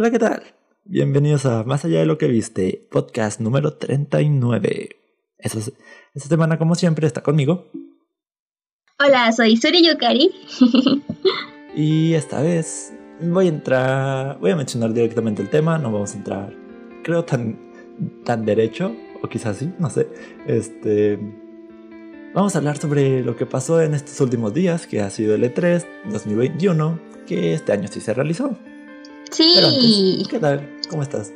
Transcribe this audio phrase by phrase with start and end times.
[0.00, 0.42] Hola, ¿qué tal?
[0.86, 4.96] Bienvenidos a Más allá de lo que viste, podcast número 39.
[5.36, 7.66] Esta, esta semana, como siempre, está conmigo.
[8.98, 10.30] Hola, soy Suri Yukari.
[11.76, 16.16] y esta vez voy a entrar, voy a mencionar directamente el tema, no vamos a
[16.16, 16.56] entrar,
[17.04, 17.58] creo, tan,
[18.24, 20.08] tan derecho, o quizás sí, no sé.
[20.46, 21.18] Este,
[22.32, 25.44] vamos a hablar sobre lo que pasó en estos últimos días, que ha sido el
[25.44, 28.56] E3 2021, que este año sí se realizó.
[29.30, 30.26] Sí.
[30.28, 30.68] ¿Qué tal?
[30.88, 31.32] ¿Cómo estás?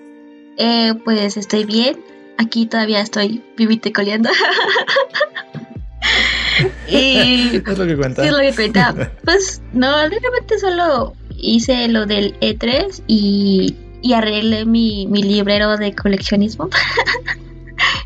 [0.58, 1.98] Eh, pues estoy bien.
[2.38, 4.30] Aquí todavía estoy vivite coleando.
[6.88, 8.24] y, es lo que cuenta.
[8.24, 9.12] es lo que cuenta.
[9.24, 15.94] Pues no, realmente solo hice lo del E3 y, y arreglé mi, mi librero de
[15.94, 16.68] coleccionismo.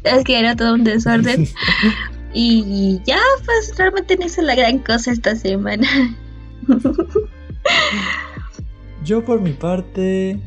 [0.04, 1.48] es que era todo un desorden.
[2.34, 5.88] y ya, pues realmente no hice la gran cosa esta semana.
[9.08, 10.38] Yo por mi parte...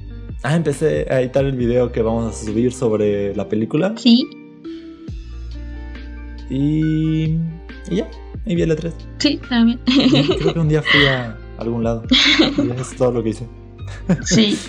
[0.43, 3.95] Ah, empecé a editar el video que vamos a subir sobre la película.
[3.97, 4.27] Sí.
[6.47, 7.39] Y...
[7.89, 8.07] Y ya,
[8.45, 8.91] y vi el E3.
[9.17, 9.79] Sí, también.
[9.85, 12.03] creo que un día fui a algún lado.
[12.39, 13.47] Y eso es todo lo que hice.
[14.25, 14.59] Sí.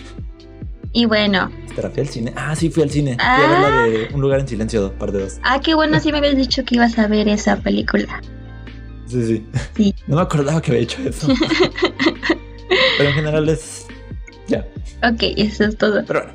[0.94, 1.50] Y bueno.
[1.66, 2.32] Espera, fui al cine.
[2.34, 3.16] Ah, sí, fui al cine.
[3.16, 3.86] Fui a ver la Ah.
[3.88, 5.40] de Un lugar en silencio, parte 2.
[5.42, 8.22] Ah, qué bueno, sí me habías dicho que ibas a ver esa película.
[9.06, 9.46] Sí, sí.
[9.76, 9.94] Sí.
[10.06, 11.28] No me acordaba que había hecho eso.
[12.98, 13.81] Pero en general es.
[14.48, 14.66] Ya.
[15.02, 16.04] Ok, eso es todo.
[16.06, 16.34] Pero bueno.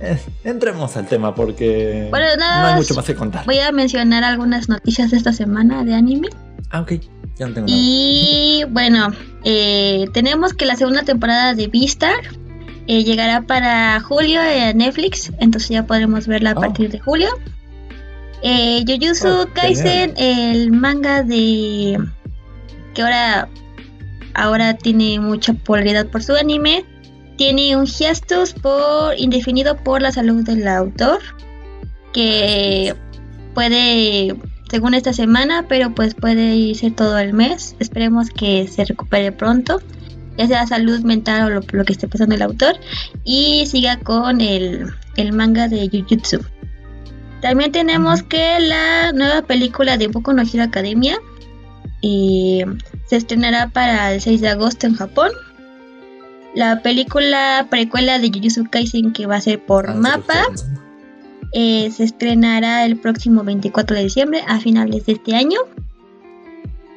[0.00, 2.08] eh, entremos al tema porque.
[2.10, 3.44] Bueno, nada no hay mucho más que contar.
[3.46, 6.28] Voy a mencionar algunas noticias de esta semana de anime.
[6.70, 6.92] Ah, ok.
[7.36, 7.78] Ya no tengo nada.
[7.80, 9.08] Y bueno,
[9.44, 12.20] eh, tenemos que la segunda temporada de Beastar
[12.86, 16.60] eh, llegará para julio en Netflix, entonces ya podremos verla a Oh.
[16.60, 17.28] partir de julio.
[18.42, 21.98] Eh, Jujutsu Oh, Kaisen, el manga de
[22.92, 23.48] que ahora
[24.34, 26.84] ahora tiene mucha popularidad por su anime,
[27.36, 31.20] tiene un hiatus por indefinido por la salud del autor
[32.12, 32.94] que
[33.54, 34.36] puede
[34.70, 37.76] según esta semana, pero pues puede irse todo el mes.
[37.78, 39.80] Esperemos que se recupere pronto,
[40.36, 42.76] ya sea salud mental o lo, lo que esté pasando el autor,
[43.24, 44.86] y siga con el,
[45.16, 46.40] el manga de Jujutsu.
[47.40, 51.18] También tenemos que la nueva película de Boku no Hero Academia
[52.02, 52.64] eh,
[53.06, 55.30] se estrenará para el 6 de agosto en Japón.
[56.54, 60.46] La película precuela de Jujutsu Kaisen que va a ser por Ah, mapa
[61.52, 65.58] eh, se estrenará el próximo 24 de diciembre a finales de este año.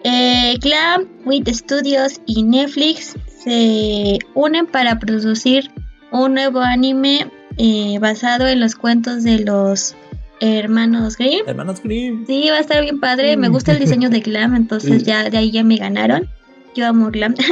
[0.03, 5.71] Eh, Clamp, Wit Studios y Netflix se unen para producir
[6.11, 9.95] un nuevo anime eh, basado en los cuentos de los
[10.39, 11.47] hermanos Grimm.
[11.47, 12.25] Hermanos Grimm.
[12.27, 13.35] Sí, va a estar bien padre.
[13.37, 15.05] Me gusta el diseño de Glam, entonces Sí.
[15.05, 16.29] ya de ahí ya me ganaron.
[16.75, 17.35] Yo amo Glam.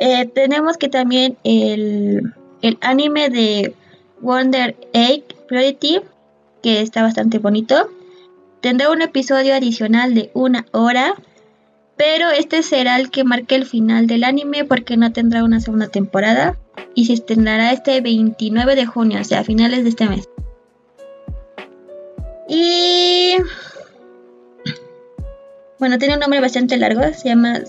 [0.00, 3.74] Eh, tenemos que también el, el anime de
[4.20, 6.00] Wonder Egg Priority,
[6.64, 7.88] que está bastante bonito.
[8.60, 11.14] Tendrá un episodio adicional de una hora,
[11.96, 15.88] pero este será el que marque el final del anime porque no tendrá una segunda
[15.88, 16.58] temporada
[16.94, 20.28] y se estrenará este 29 de junio, o sea, a finales de este mes.
[22.48, 23.36] Y
[25.78, 27.60] bueno, tiene un nombre bastante largo, se llama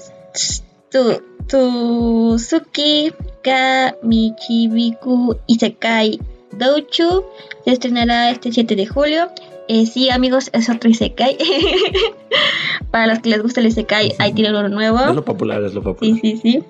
[1.48, 6.20] Tsuzuki ka Michibiku Isekai
[6.58, 7.24] Douchu.
[7.64, 9.30] Se estrenará este 7 de julio.
[9.68, 11.38] Eh, sí, amigos, es otro Isekai.
[12.92, 15.00] Para los que les gusta el Isekai, ahí tienen uno nuevo.
[15.00, 16.20] Es lo popular, es lo popular.
[16.22, 16.64] Sí, sí, sí.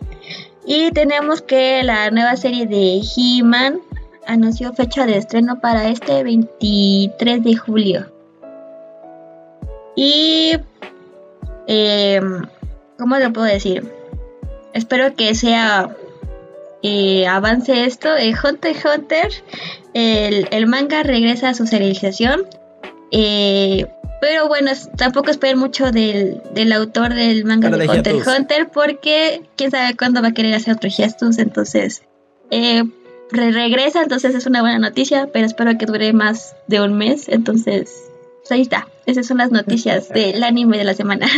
[0.66, 3.82] Y tenemos que la nueva serie de He-Man
[4.26, 8.12] anunció fecha de estreno para este 23 de julio.
[9.96, 10.54] Y...
[11.68, 12.22] Eh,
[12.98, 13.84] ¿Cómo lo puedo decir?
[14.74, 15.90] Espero que sea...
[16.84, 18.16] eh, avance esto.
[18.16, 19.30] Eh, Hunter x Hunter,
[19.94, 22.46] el, el manga regresa a su serialización.
[23.12, 23.86] Eh,
[24.22, 28.28] pero bueno, tampoco esperen mucho del, del autor del manga Cara de de Hunter x.
[28.28, 31.38] Hunter porque quién sabe cuándo va a querer hacer otro gestus.
[31.38, 32.04] Entonces,
[32.52, 32.84] eh,
[33.32, 37.30] re- regresa, entonces es una buena noticia, pero espero que dure más de un mes.
[37.30, 38.05] Entonces,
[38.46, 38.88] pues ahí está.
[39.08, 41.28] Esas son las noticias del anime de la semana.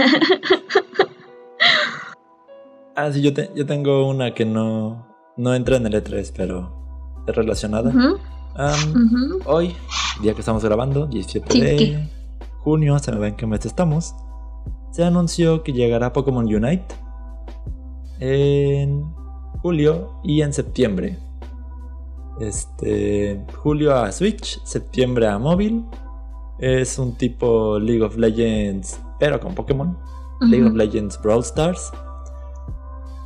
[2.96, 5.06] Ah, sí, yo, te- yo tengo una que no,
[5.38, 7.94] no entra en el E3, pero es relacionada.
[9.46, 9.76] Hoy,
[10.24, 12.10] día que estamos grabando, 17 Sí, de ¿qué?
[12.62, 14.16] junio, se me ve en qué mes estamos,
[14.92, 16.86] se anunció que llegará Pokémon Unite
[18.20, 19.04] en
[19.62, 21.20] julio y en septiembre.
[22.42, 25.86] Este, julio a Switch, septiembre a móvil.
[26.60, 29.98] Es un tipo League of Legends, pero con Pokémon.
[30.42, 30.74] League of.
[30.74, 31.92] Legends Brawl Stars.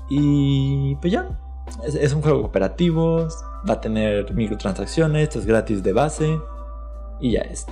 [0.09, 1.39] Y pues ya,
[1.85, 3.27] es, es un juego cooperativo.
[3.69, 6.39] va a tener microtransacciones, es gratis de base
[7.21, 7.65] y ya es.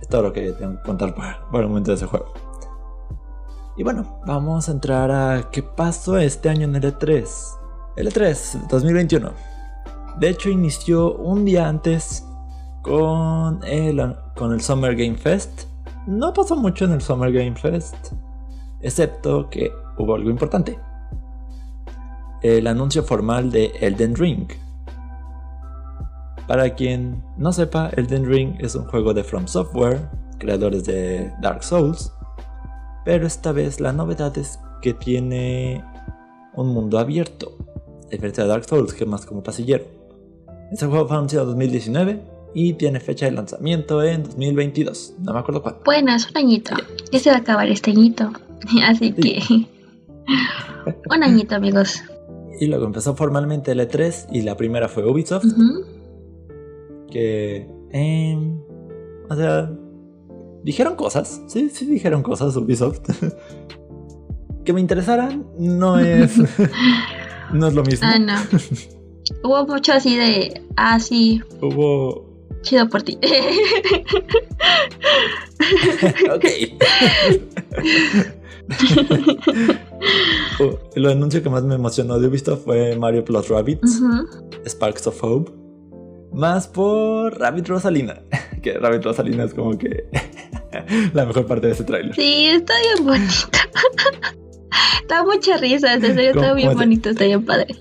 [0.00, 2.32] Es todo lo que tengo que contar por, el momento de ese juego.
[3.76, 7.28] Y bueno, vamos a entrar a qué pasó este año en el E3.
[7.96, 9.32] El E3 2021.
[10.18, 12.26] De hecho, inició un día antes
[12.82, 15.64] con el, con el Summer Game Fest.
[16.06, 18.12] No pasó mucho en el Summer Game Fest,
[18.80, 20.78] excepto que hubo algo importante.
[22.40, 24.48] El anuncio formal de Elden Ring.
[26.46, 30.08] Para quien no sepa, Elden Ring es un juego de From Software,
[30.38, 32.12] creadores de Dark Souls,
[33.04, 35.84] pero esta vez la novedad es que tiene
[36.54, 37.58] un mundo abierto,
[38.06, 39.84] a diferencia de Dark Souls, que es más como pasillero.
[40.70, 45.14] Este juego fue anunciado en 2019 y tiene fecha de lanzamiento en 2022.
[45.20, 45.80] No me acuerdo cuándo.
[45.84, 46.74] Bueno, es un añito.
[47.12, 48.32] Ya se va a acabar este añito.
[48.84, 49.40] Así que.
[51.10, 52.02] un añito, amigos.
[52.60, 55.46] Y luego empezó formalmente el E3 y la primera fue Ubisoft.
[57.10, 57.68] Que.
[57.92, 58.60] Em,
[59.28, 59.70] o sea.
[60.64, 61.40] Dijeron cosas.
[61.46, 63.00] Sí, sí, dijeron cosas Ubisoft.
[64.64, 66.36] que me interesaran no es.
[67.52, 68.08] no es lo mismo.
[68.10, 68.34] Ah, no.
[69.44, 70.62] Hubo mucho así de.
[70.76, 71.40] Ah, sí.
[71.60, 72.27] Hubo
[72.68, 73.18] Chido por ti.
[76.34, 76.44] ok.
[80.60, 84.02] Oh, el anuncio que más me emocionó de visto fue Mario Plus Rabbits,
[84.66, 85.50] Sparks of Hope.
[86.32, 88.20] Más por Rabbit Rosalina.
[88.62, 90.04] Que Rabbit Rosalina es como que
[91.14, 92.14] la mejor parte de ese trailer.
[92.14, 93.48] Sí, está bien bonito.
[95.08, 97.74] da mucha risa, está bien bonito, está bien padre.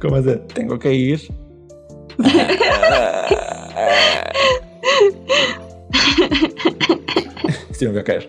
[0.00, 0.36] ¿Cómo es de?
[0.36, 1.20] Tengo que ir
[7.72, 8.28] sí, me voy a caer.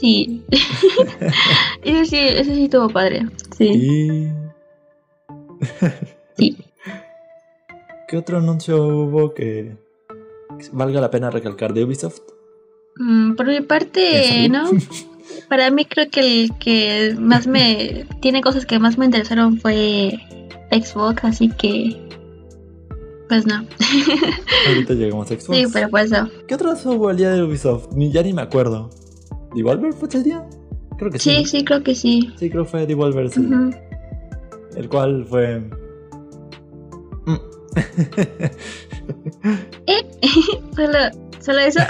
[0.00, 0.42] Sí.
[1.82, 3.26] Eso sí, eso sí estuvo padre.
[3.56, 4.28] Sí.
[6.36, 6.58] sí.
[8.08, 9.76] ¿Qué otro anuncio hubo que
[10.72, 12.20] valga la pena recalcar de Ubisoft?
[12.96, 14.70] Mm, por mi parte, ¿no?
[15.48, 18.06] Para mí creo que el que más me...
[18.20, 20.18] Tiene cosas que más me interesaron fue
[20.72, 21.96] Xbox, así que.
[23.28, 23.64] Pues no.
[24.68, 25.56] Ahorita llegamos a Xbox.
[25.56, 26.28] Sí, pero pues no.
[26.46, 27.92] ¿Qué otro hubo el día de Ubisoft?
[27.94, 28.90] Ni, ya ni me acuerdo.
[29.54, 30.46] ¿Devolver fue ese día?
[30.98, 31.36] Creo que sí.
[31.36, 32.32] Sí, sí, creo que sí.
[32.38, 33.46] Sí, creo que fue Devolver, sí.
[34.76, 35.60] El cual fue.
[37.26, 37.36] Mm.
[39.86, 40.06] ¿Eh?
[40.76, 40.98] solo,
[41.40, 41.80] solo eso.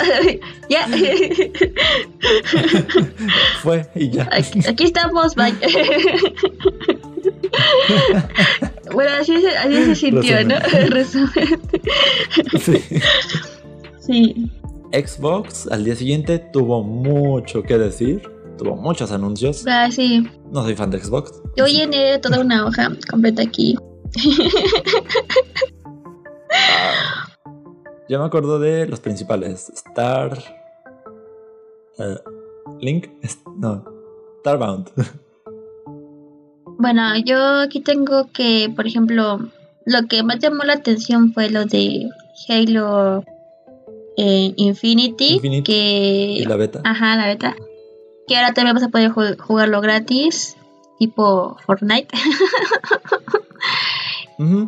[0.69, 0.87] ya.
[3.63, 4.29] fue y ya.
[4.33, 5.55] Aquí, aquí estamos, bye.
[8.93, 10.55] bueno, así se, así se sintió, ¿no?
[10.89, 11.61] Resumen.
[12.61, 12.83] sí.
[14.01, 14.51] sí.
[14.93, 18.31] Xbox al día siguiente tuvo mucho que decir.
[18.59, 19.65] Tuvo muchos anuncios.
[19.67, 20.29] Ah, sí.
[20.51, 21.43] No soy fan de Xbox.
[21.57, 23.77] Yo llené toda una hoja completa aquí.
[26.55, 27.27] Ah,
[28.09, 29.71] yo me acuerdo de los principales.
[29.71, 30.39] Star.
[31.99, 33.09] Uh, Link.
[33.57, 33.85] No.
[34.41, 34.91] Starbound.
[36.83, 39.39] Bueno, yo aquí tengo que, por ejemplo,
[39.87, 42.11] lo que más llamó la atención fue lo de
[42.49, 43.23] Halo
[44.17, 46.81] eh, Infinity, que ¿Y la beta.
[46.83, 47.55] Ajá, la beta.
[48.27, 50.57] Que ahora también vas a poder jugarlo gratis,
[50.99, 52.09] tipo Fortnite.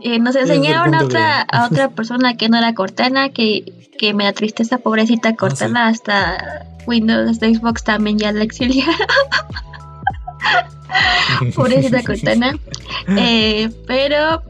[0.02, 4.22] Eh, nos enseñaron a otra, a otra persona que no era Cortana, que, que me
[4.22, 8.94] da tristeza, pobrecita ah, Cortana, hasta Windows, hasta Xbox también ya la exiliaron.
[11.54, 12.58] Pobrecita Cortana.
[13.08, 14.42] Eh, pero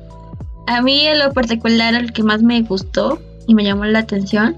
[0.67, 4.57] a mí en lo particular el que más me gustó y me llamó la atención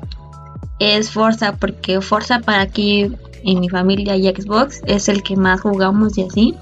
[0.79, 3.11] es Forza, porque Forza para aquí
[3.45, 6.55] en mi familia y Xbox es el que más jugamos y así.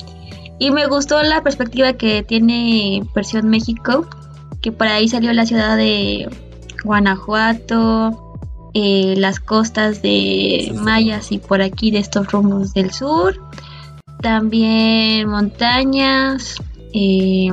[0.59, 4.07] Y me gustó la perspectiva que tiene versión México,
[4.61, 6.29] que por ahí salió la ciudad de
[6.85, 8.39] Guanajuato,
[8.73, 13.41] eh, las costas de Mayas y por aquí de estos rumbos del sur
[14.25, 16.57] también montañas,
[16.95, 17.51] eh,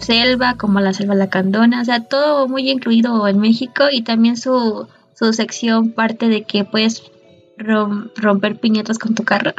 [0.00, 4.88] selva como la selva lacandona, o sea, todo muy incluido en México y también su,
[5.14, 7.04] su sección parte de que puedes
[7.56, 9.52] romper piñetas con tu carro.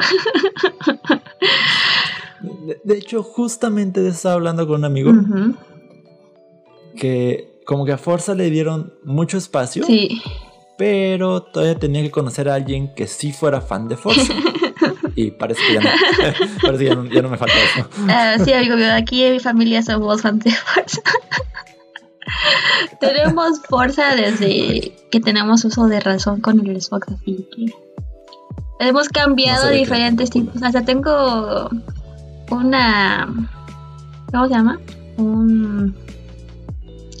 [2.84, 5.12] de, hecho, justamente estaba hablando con un amigo
[6.94, 9.82] que como que a Forza le dieron mucho espacio.
[9.84, 10.20] Sí.
[10.76, 14.34] Pero todavía tenía que conocer a alguien que sí fuera fan de Forza.
[15.18, 15.90] y parece que ya no,
[16.62, 17.88] parece que ya no, me falta eso.
[18.04, 21.02] Uh, sí, amigo aquí en mi familia somos fans de Forza.
[23.00, 27.74] tenemos Forza desde que tenemos uso de razón con el Xbox, así que
[28.78, 30.62] hemos cambiado diferentes tipos.
[30.62, 31.68] O sea, tengo
[32.52, 33.26] una
[34.30, 34.78] ¿cómo se llama?
[35.16, 35.96] Un...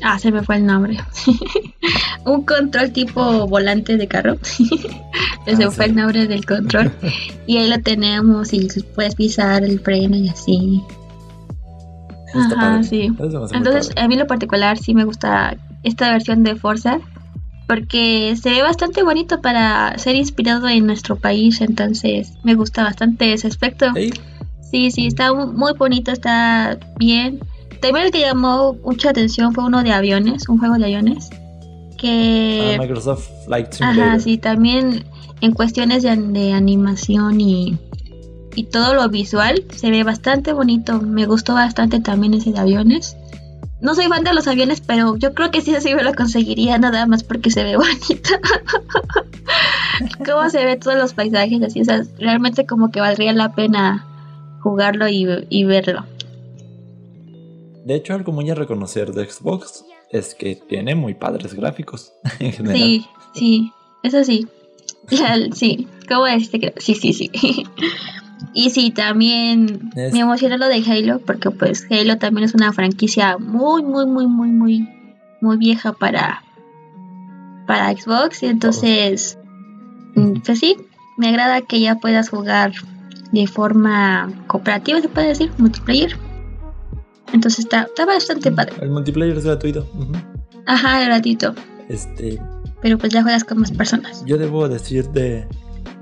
[0.02, 0.96] Ah, se me fue el nombre.
[2.24, 4.36] un control tipo volante de carro.
[4.42, 5.90] se Ah, fue sí.
[5.90, 6.90] el nombre del control.
[7.46, 10.82] y ahí lo tenemos y puedes pisar el freno y así.
[12.34, 12.84] Está Ajá, padre.
[12.84, 13.10] sí.
[13.52, 16.98] Entonces, a mí en lo particular sí me gusta esta versión de Forza
[17.66, 23.32] porque se ve bastante bonito para ser inspirado en nuestro país, entonces me gusta bastante
[23.32, 23.86] ese aspecto.
[23.94, 24.10] Ey,
[24.70, 27.40] Sí, sí, está mu- muy bonito, está bien.
[27.80, 31.30] También el que llamó mucha atención fue uno de aviones, un juego de aviones.
[31.96, 32.76] Que...
[32.76, 34.04] ah, Microsoft Flight Simulator.
[34.04, 35.04] Ajá, sí, también
[35.40, 37.78] en cuestiones de, de animación y,
[38.54, 41.00] y todo lo visual se ve bastante bonito.
[41.00, 43.16] Me gustó bastante también ese de aviones.
[43.80, 46.78] No soy fan de los aviones, pero yo creo que sí, sí me lo conseguiría
[46.78, 48.30] nada más porque se ve bonito.
[50.26, 54.04] Cómo se ve todos los paisajes así, o sea, realmente como que valdría la pena
[54.60, 56.04] jugarlo y, y verlo.
[57.88, 62.52] De hecho, algo muy a reconocer de Xbox es que tiene muy padres gráficos en
[62.52, 62.76] general.
[62.78, 64.46] Sí, sí, eso sí.
[65.54, 66.60] Sí, ¿cómo este?
[66.60, 67.30] que- Sí, sí, sí.
[68.52, 72.72] Y sí, también Es- me emociona lo de Halo, porque pues Halo también es una
[72.74, 74.88] franquicia muy, muy, muy, muy, muy,
[75.40, 76.42] muy vieja para,
[77.66, 78.42] para Xbox.
[78.42, 79.38] Y entonces,
[80.44, 80.76] pues sí,
[81.16, 82.72] me agrada que ya puedas jugar
[83.32, 86.16] de forma cooperativa, se puede decir, multiplayer.
[87.32, 88.74] Entonces está, está bastante padre.
[88.80, 89.86] El multiplayer es gratuito.
[89.94, 90.12] ujú.
[90.66, 91.54] Ajá, gratuito.
[91.88, 92.40] Este,
[92.82, 94.24] Pero pues ya juegas con más personas.
[94.26, 95.46] yo debo decir de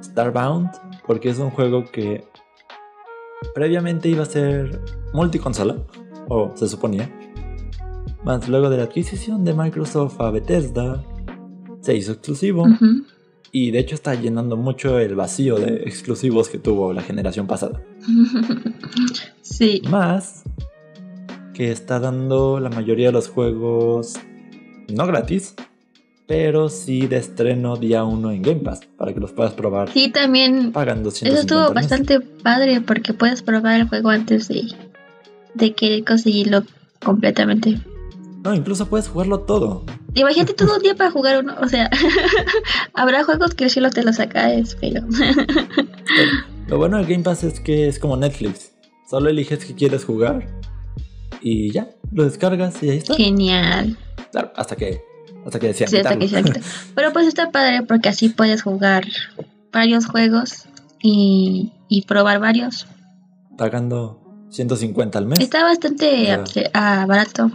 [0.02, 0.70] Starbound
[1.06, 2.24] porque es un juego que
[3.54, 4.80] previamente iba a ser
[5.12, 5.76] multiconsola,
[6.28, 7.08] o se suponía.
[8.24, 11.04] Más luego de la adquisición de Microsoft a Bethesda,
[11.80, 12.66] se hizo exclusivo.
[13.52, 17.80] Y de hecho está llenando mucho el vacío de exclusivos que tuvo la generación pasada.
[19.42, 19.80] sí.
[19.88, 20.42] Más
[21.56, 24.16] que está dando la mayoría de los juegos
[24.88, 25.54] no gratis,
[26.26, 30.10] pero sí de estreno día 1 en Game Pass, para que los puedas probar Sí,
[30.10, 30.70] también.
[30.72, 34.66] pagando Eso 150 estuvo bastante padre porque puedes probar el juego antes de,
[35.54, 36.62] de querer conseguirlo
[37.02, 37.80] completamente.
[38.44, 39.86] No, incluso puedes jugarlo todo.
[40.12, 41.54] Imagínate todo un día para jugar uno.
[41.62, 41.88] O sea,
[42.92, 45.06] habrá juegos que sí lo te los sacas, pero.
[45.08, 46.30] Pero
[46.68, 48.72] Lo bueno del Game Pass es que es como Netflix.
[49.08, 50.46] Solo eliges que quieres jugar
[51.48, 53.14] y ya, lo descargas y ahí está.
[53.14, 53.96] Genial.
[54.32, 55.00] Claro, hasta que
[55.44, 56.60] hasta que decían Sí, hasta que.
[56.94, 59.04] Pero pues está padre porque así puedes jugar
[59.72, 60.64] varios juegos
[61.00, 62.88] y, y probar varios.
[63.56, 66.36] Pagando 150 al mes Está bastante
[66.74, 67.52] ah, barato,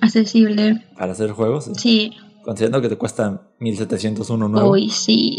[0.00, 0.84] accesible.
[0.98, 1.70] para hacer juegos.
[1.76, 4.72] Sí, Considerando que te cuesta 1701 nuevo.
[4.72, 5.38] Uy, sí.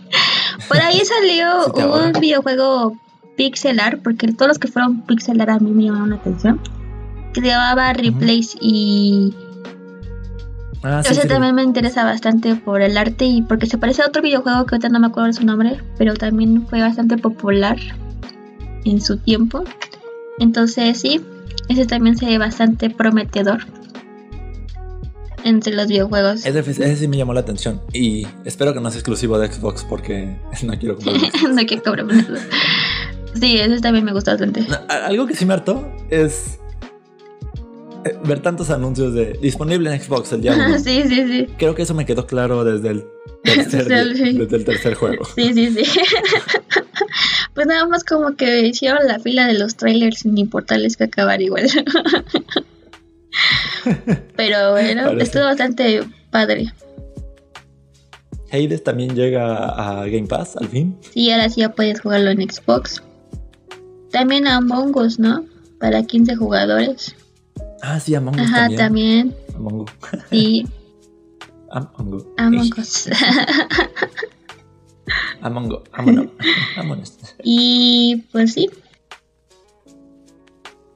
[0.68, 2.96] Por ahí salió Sí un videojuego
[3.36, 6.60] pixelar, porque todos los que fueron pixelar a mí me llamaron la atención.
[7.34, 9.34] Se llamaba Replace y
[10.82, 14.22] Ah, sí, también me interesa bastante por el arte y porque se parece a otro
[14.22, 17.76] videojuego que ahorita no me acuerdo de su nombre, pero también fue bastante popular
[18.84, 19.62] en su tiempo.
[20.38, 21.20] Entonces sí,
[21.68, 23.66] ese también se ve bastante prometedor
[25.44, 26.46] entre los videojuegos.
[26.46, 27.82] Ese, ese sí me llamó la atención.
[27.92, 31.30] Y espero que no sea exclusivo de Xbox porque no quiero comprar.
[31.50, 32.34] no quiero eso.
[33.34, 34.66] Sí, ese también me gustó bastante.
[34.88, 36.59] Algo que sí me hartó es
[38.24, 40.78] ver tantos anuncios de disponible en Xbox el día uno.
[40.84, 41.46] sí, sí, sí.
[41.58, 43.04] Creo que eso me quedó claro desde el
[43.44, 44.38] tercer, Sí.
[44.38, 45.24] desde el tercer juego.
[45.34, 46.00] Sí, sí, sí.
[47.54, 51.40] pues nada más como que hicieron la fila de los trailers sin importarles que acabar
[51.42, 51.68] igual.
[54.36, 55.22] Pero bueno, Parece.
[55.24, 56.72] estuvo bastante padre.
[58.52, 60.96] Hades también llega a Game Pass al fin.
[61.12, 63.02] Sí, ahora sí ya puedes jugarlo en Xbox.
[64.10, 65.44] También Among Us, ¿no?
[65.78, 67.14] Para 15 jugadores.
[67.82, 68.78] Ah, sí, Among Us Ajá, también.
[68.78, 69.36] también.
[69.56, 69.90] Among Us.
[70.30, 70.66] Sí,
[71.70, 72.14] Among
[72.78, 73.08] Us.
[75.38, 76.30] Among Us.
[76.76, 77.18] Among Us.
[77.42, 78.68] Y pues sí,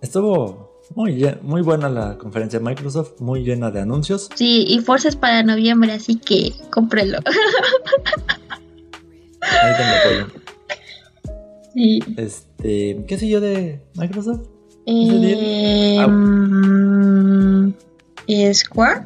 [0.00, 4.28] Estuvo muy, muy buena la conferencia de Microsoft, muy llena de anuncios.
[4.34, 7.18] sí, y Forza es para noviembre, así que cómprelo.
[9.40, 10.44] Ahí tengo apoyo.
[11.74, 11.98] Sí.
[12.16, 14.46] Este, ¿qué sé yo de Microsoft?
[14.86, 17.72] Eh, mm,
[18.52, 19.02] Square.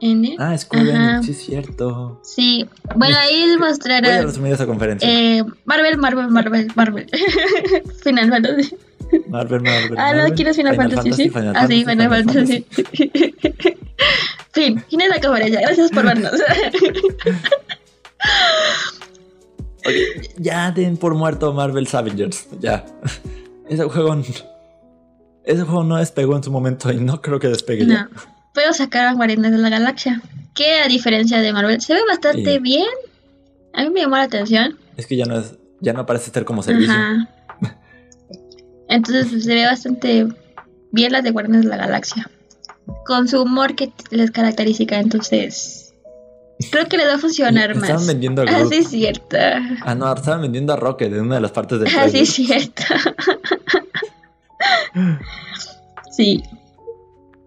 [0.00, 0.36] N.
[0.38, 2.20] Ah, Square sí es cierto.
[2.24, 5.08] Sí, bueno, ahí Voy a mostrarán resumir esa conferencia.
[5.08, 7.06] eh, Marvel, Marvel, Marvel, Marvel.
[8.02, 8.74] Final Fantasy.
[9.28, 9.94] Marvel, Marvel.
[9.98, 11.12] Ah, no, Marvel, ¿quieres Final, Fantasy?
[11.12, 11.30] sí.
[11.30, 12.66] Final ah, sí, Fantasy, Final Fantasy.
[14.52, 15.60] fin, fin de la conferencia.
[15.60, 16.32] Gracias por vernos.
[20.38, 22.48] Ya den por muerto Marvel's Avengers.
[22.60, 22.84] Ya.
[23.68, 24.14] Ese juego
[25.44, 28.04] ese juego no despegó en su momento y no creo que despegue ya.
[28.04, 28.10] No.
[28.54, 30.22] Pero sacaron Guardianes de la Galaxia.
[30.54, 32.86] Que a diferencia de Marvel, se ve bastante bien.
[33.72, 34.78] A mí me llamó la atención.
[34.96, 36.92] Es que ya no es, ya no parece ser como servicio.
[36.92, 37.28] Ajá.
[38.88, 40.28] Entonces pues, se ve bastante
[40.92, 42.30] bien las de Guardianes de la Galaxia.
[43.06, 45.81] Con su humor que les caracteriza, entonces
[46.70, 48.06] creo que les va a funcionar Estaban más.
[48.06, 48.72] vendiendo a Ah, Groot.
[48.72, 49.36] sí, es cierto.
[49.84, 52.30] Ah, no, estaban vendiendo a Rocket en una de las partes del Ah, sí, es
[52.32, 52.82] cierto.
[56.10, 56.42] sí.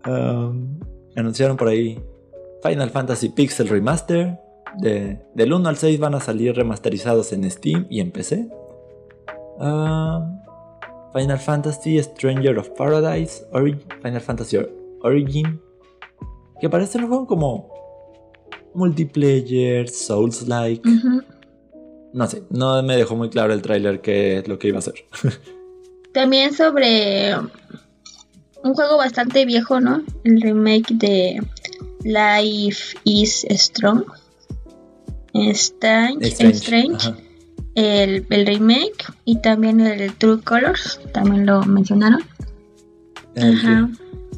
[0.05, 0.79] Um,
[1.15, 1.99] anunciaron por ahí
[2.63, 4.39] Final Fantasy Pixel Remaster.
[4.77, 8.49] De, del 1 al 6 van a salir remasterizados en Steam y en PC.
[9.57, 13.45] Final Fantasy Stranger of Paradise.
[13.53, 14.69] Ori- Final Fantasy Or-
[15.01, 15.61] Origin.
[16.59, 17.69] Que parece un juego como
[18.75, 20.87] multiplayer, Souls-like.
[22.13, 24.79] No sé, no me dejó muy claro el tráiler qué es lo que iba a
[24.79, 24.95] hacer.
[26.13, 30.01] También sobre un juego bastante viejo, ¿no?
[30.23, 31.41] El remake de
[32.03, 34.05] Life is Strong.
[35.33, 37.13] Strange, Strange.
[37.75, 42.23] El, el remake y también el True Colors, también lo mencionaron.
[43.35, 43.89] El Ajá.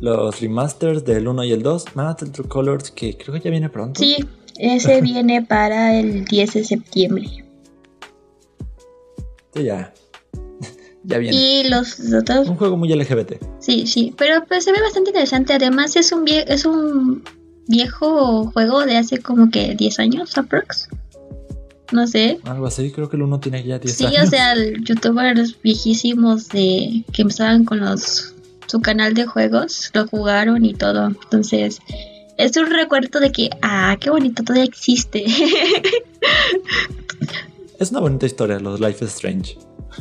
[0.01, 3.49] Los remasters del 1 y el 2, más el True Colors, que creo que ya
[3.51, 3.99] viene pronto.
[4.01, 4.17] Sí,
[4.57, 7.25] ese viene para el 10 de septiembre.
[9.53, 9.93] Sí, ya.
[11.03, 11.35] ya viene.
[11.37, 13.33] Y los otros, Un juego muy LGBT.
[13.59, 15.53] sí, sí, pero pues se ve bastante interesante.
[15.53, 17.23] Además es un vie- es un
[17.67, 20.87] viejo juego de hace como que 10 años aprox.
[21.93, 22.39] No sé.
[22.43, 24.27] Algo así, creo que el 1 tiene ya 10 Sí, años.
[24.27, 28.33] o sea, youtubers viejísimos de que empezaban con los
[28.67, 31.07] su canal de juegos, lo jugaron y todo.
[31.07, 31.79] Entonces,
[32.37, 35.25] es un recuerdo de que, ah, qué bonito, todavía existe.
[37.79, 39.55] Es una bonita historia, los Life is Strange.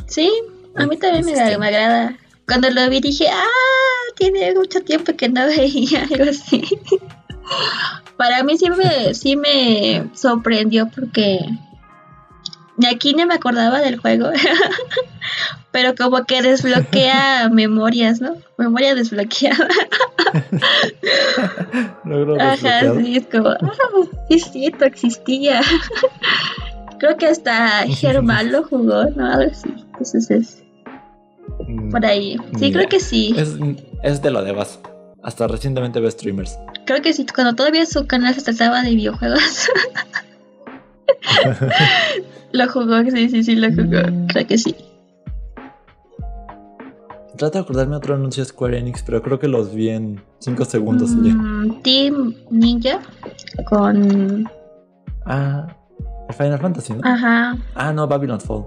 [0.07, 0.31] sí,
[0.75, 2.17] a mí también me, me agrada.
[2.47, 6.63] Cuando lo vi dije, ah, tiene mucho tiempo que no veía algo así.
[8.17, 11.39] Para mí sí me, sí me sorprendió porque
[12.77, 14.29] de aquí no me acordaba del juego.
[15.71, 18.37] Pero como que desbloquea memorias, ¿no?
[18.57, 19.67] Memoria desbloqueada.
[22.05, 23.71] Logro Ajá, sí, es como, ah,
[24.29, 25.61] sí, cierto, existía.
[26.99, 29.33] Creo que hasta Germán lo jugó, ¿no?
[29.33, 29.69] Algo así.
[29.91, 30.63] Entonces es
[31.67, 32.37] Mm, por ahí.
[32.37, 33.33] Sí, Mira, creo que sí.
[33.37, 33.55] Es,
[34.03, 34.79] es de lo de base.
[35.23, 36.57] Hasta recientemente veo streamers.
[36.85, 39.67] Creo que sí, cuando todavía su canal se trataba de videojuegos.
[42.51, 44.09] lo jugó, sí, sí, sí, lo jugó.
[44.11, 44.27] Mm.
[44.27, 44.75] Creo que sí.
[47.37, 50.65] Trato de acordarme otro anuncio de Square Enix, pero creo que los vi en 5
[50.65, 51.35] segundos ya.
[51.35, 52.99] Mm, Team Ninja
[53.69, 54.49] con...
[55.25, 55.67] Ah,
[56.29, 57.01] el Final Fantasy, ¿no?
[57.03, 58.65] Ajá, Ah, no, Babylon's Fall.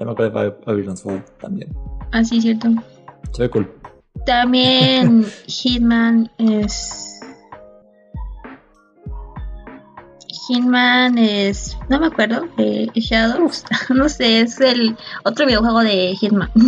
[0.00, 1.72] Ya me acuerdo de Bab- Babylon's Fall también.
[2.10, 2.68] así cierto.
[3.32, 3.72] Se ve cool.
[4.26, 7.17] También Hitman es.
[10.48, 11.76] Hitman es.
[11.88, 12.48] No me acuerdo.
[12.56, 13.64] De Shadows.
[13.94, 16.50] No sé, es el otro videojuego de Hitman.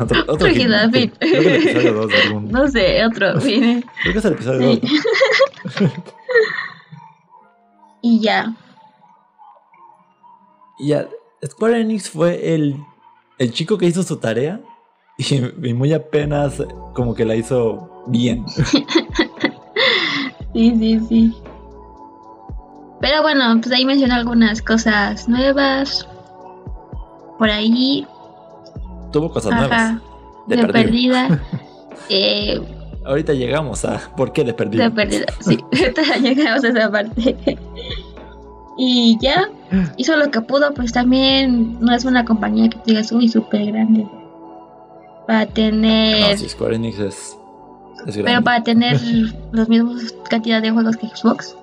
[0.00, 0.92] Otro, Otro Hitman.
[0.92, 2.48] Hitman, Creo que el episodio 2 de algún.
[2.50, 3.34] No sé, otro.
[3.40, 3.84] viene.
[4.02, 4.80] Creo que es el episodio Sí.
[5.80, 5.90] 2.
[8.02, 8.52] Y ya.
[10.78, 11.06] Y ya,
[11.44, 12.76] Square Enix fue el,
[13.38, 14.60] el chico que hizo su tarea
[15.18, 16.54] y, y muy apenas
[16.94, 18.44] como que la hizo bien.
[20.52, 21.34] Sí, sí, sí.
[23.00, 26.06] Pero bueno, pues ahí mencionó algunas cosas nuevas.
[27.38, 28.06] Por ahí.
[29.10, 29.94] Tuvo cosas nuevas.
[30.46, 31.40] De, perdida.
[32.08, 32.60] eh,
[33.04, 34.84] Ahorita llegamos a por qué de perdido.
[34.84, 35.58] De perdida, sí.
[35.72, 37.36] Ahorita llegamos a esa parte.
[38.76, 39.48] Y ya
[39.96, 43.66] hizo lo que pudo, pues también no es una compañía que te digas, uy, súper
[43.66, 44.06] grande.
[45.26, 46.30] Para tener.
[46.32, 47.36] No, sí, Square Enix es,
[48.06, 48.22] es grande.
[48.24, 49.00] pero para tener
[49.52, 51.56] los mismos cantidad de juegos que Xbox.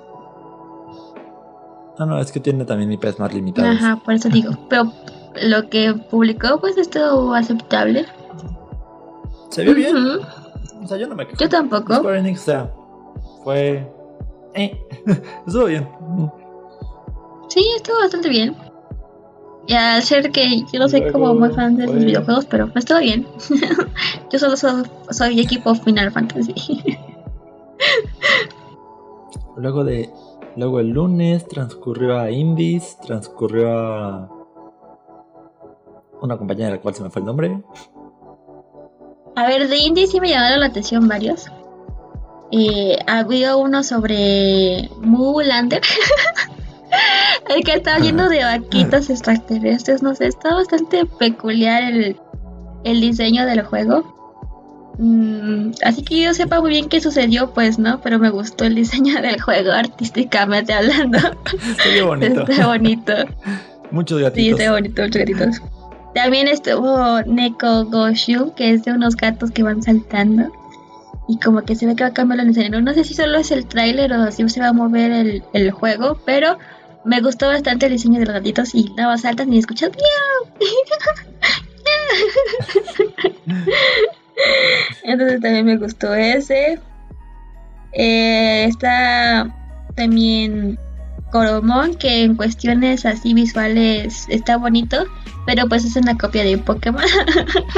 [2.00, 3.78] No, no, es que tiene también IPs más limitadas.
[3.78, 4.52] Ajá, por eso digo.
[4.70, 4.92] Pero
[5.42, 8.06] lo que publicó, pues estuvo aceptable.
[9.50, 9.96] Se vio bien.
[9.96, 11.40] O sea, yo no me quejo.
[11.40, 11.96] Yo tampoco.
[11.96, 12.72] Square Enix, o sea,
[13.44, 13.92] fue.
[14.54, 14.80] Eh.
[15.46, 15.88] Estuvo bien.
[17.50, 18.56] Sí, estuvo bastante bien.
[19.68, 22.72] Y al ser que yo no soy Luego como muy fan de los videojuegos, pero
[22.72, 23.28] pues todo bien.
[24.32, 26.54] yo solo soy, soy equipo Final Fantasy.
[29.58, 30.10] Luego de.
[30.58, 34.30] Luego el lunes transcurrió a Indies, transcurrió a.
[36.20, 37.62] Una compañía de la cual se me fue el nombre.
[39.36, 41.46] A ver, de indie sí me llamaron la atención varios.
[42.52, 45.84] Eh, había uno sobre Moolander.
[47.50, 52.20] el que estaba lleno de vaquitas extraterrestres, no sé, está bastante peculiar el,
[52.84, 54.17] el diseño del juego.
[54.98, 58.76] Mm, así que yo sepa muy bien qué sucedió, pues no, pero me gustó el
[58.76, 61.20] diseño del juego artísticamente hablando.
[61.84, 62.48] Se bonito.
[62.48, 63.14] Está bonito.
[63.92, 64.44] Muchos gatitos.
[64.44, 65.62] Sí, está bonito, muchos gatitos.
[66.14, 70.52] También estuvo Neko Goshu, que es de unos gatos que van saltando.
[71.30, 72.82] Y como que se ve que va a cambiar el escenario.
[72.82, 75.72] No sé si solo es el tráiler o si se va a mover el, el
[75.72, 76.58] juego, pero
[77.06, 79.92] me gustó bastante el diseño de los gatitos y nada más saltan y escuchas
[85.04, 86.80] Entonces también me gustó ese.
[87.93, 89.54] Eh, está
[89.95, 90.78] también
[91.32, 95.06] Coromon, que en cuestiones así visuales está bonito,
[95.45, 97.04] pero pues es una copia de Pokémon.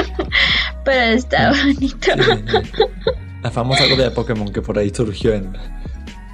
[0.84, 2.12] pero está bonito.
[3.42, 5.52] La famosa copia de Pokémon que por ahí surgió en,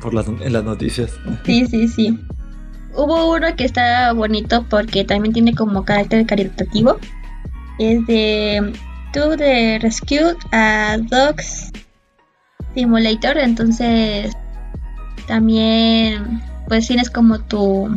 [0.01, 1.13] por las, en las noticias.
[1.45, 2.19] Sí, sí, sí.
[2.95, 6.99] Hubo uno que está bonito porque también tiene como carácter caritativo.
[7.79, 8.73] Es de
[9.17, 11.73] To the Rescue a Dogs
[12.75, 13.39] Simulator.
[13.39, 14.31] Entonces
[15.27, 17.89] también pues tienes como tu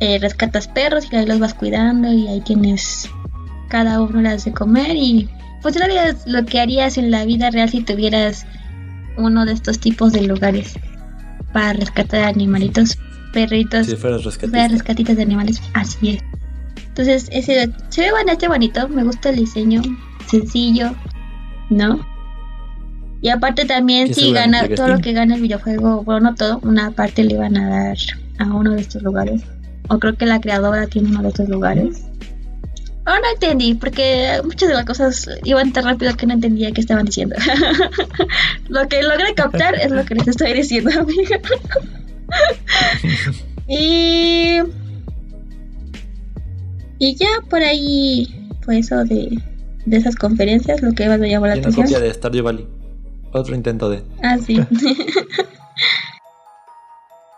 [0.00, 3.10] eh, rescatas perros y ahí los vas cuidando y ahí tienes
[3.68, 5.28] cada uno las de comer y
[5.60, 8.46] pues es lo que harías en la vida real si tuvieras
[9.18, 10.78] uno de estos tipos de lugares
[11.52, 12.96] para rescatar animalitos
[13.34, 13.86] perritos.
[13.86, 16.22] Si fueras rescatitas de animales, así es.
[16.96, 19.82] Entonces, ese se ve bastante bonito, me gusta el diseño,
[20.26, 20.94] sencillo,
[21.70, 22.04] ¿no?
[23.20, 26.90] Y aparte también si gana todo lo que gana el videojuego, bueno, no todo, una
[26.90, 27.96] parte le van a dar
[28.38, 29.42] a uno de estos lugares.
[29.88, 32.04] O creo que la creadora tiene uno de estos lugares.
[33.06, 36.80] Ahora no entendí, porque muchas de las cosas iban tan rápido que no entendía qué
[36.80, 37.36] estaban diciendo.
[38.68, 41.40] lo que logré captar es lo que les estoy diciendo, amiga.
[43.68, 44.58] y.
[46.98, 49.38] Y ya por ahí fue eso de,
[49.86, 51.86] de esas conferencias, lo que me llamó la atención.
[51.86, 52.66] copia de Stardew Valley.
[53.32, 54.02] Otro intento de.
[54.22, 54.60] Ah, sí.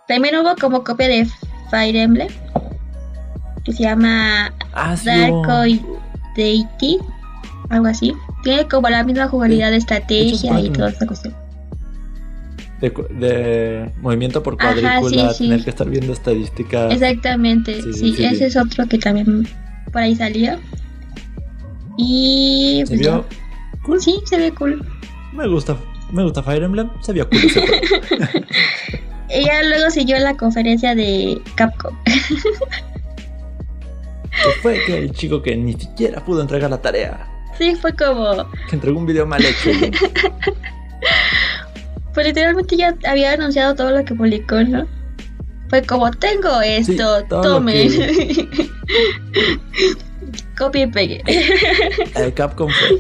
[0.09, 1.29] También hubo como copia de
[1.71, 2.29] Fire Emblem.
[3.65, 5.81] Que se llama ah, Darkoid
[6.35, 6.99] Deity.
[7.69, 8.13] Algo así.
[8.43, 11.35] Tiene como la misma jugabilidad de estrategia y toda esa cuestión
[12.81, 16.93] de, movimiento por cuadrícula, tener que estar viendo estadísticas.
[16.93, 19.49] Exactamente, sí, ese es otro que también
[19.93, 20.59] por ahí salía.
[21.99, 22.83] Y.
[22.87, 23.27] ¿Se vio
[23.83, 24.01] cool?
[24.01, 24.83] Sí, se ve cool.
[25.33, 25.77] Me gusta,
[26.13, 27.41] me gusta Fire Emblem, se vio cool.
[29.29, 31.95] y ya luego siguió la conferencia de Capcom.
[32.05, 32.15] que
[34.63, 37.29] fue que el chico que ni siquiera pudo entregar la tarea.
[37.59, 38.49] Sí, fue como.
[38.71, 39.71] Que entregó un video mal hecho.
[42.15, 44.89] Pues literalmente ya había anunciado todo lo que publicó, ¿no?
[45.69, 47.89] Fue como, tengo esto, tome.
[50.57, 51.23] Copy y pegue.
[52.15, 52.99] El Capcom fue.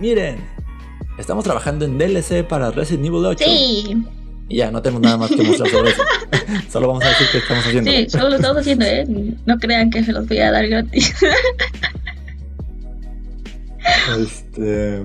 [0.00, 0.36] Miren,
[1.18, 3.44] estamos trabajando en DLC para Resident Evil 8.
[3.44, 4.04] Sí.
[4.48, 6.02] Y ya, no tenemos nada más que mostrar sobre eso.
[6.70, 7.90] solo vamos a decir que estamos haciendo.
[7.90, 9.06] Sí, solo lo estamos haciendo, ¿eh?
[9.46, 11.14] No crean que se los voy a dar gratis.
[14.18, 15.02] este.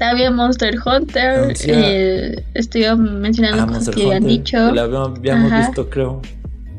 [0.00, 2.44] Había Monster Hunter, eh,
[2.98, 4.72] mencionando ah, cosas que habían dicho.
[4.72, 6.20] Lo habíamos, visto, creo,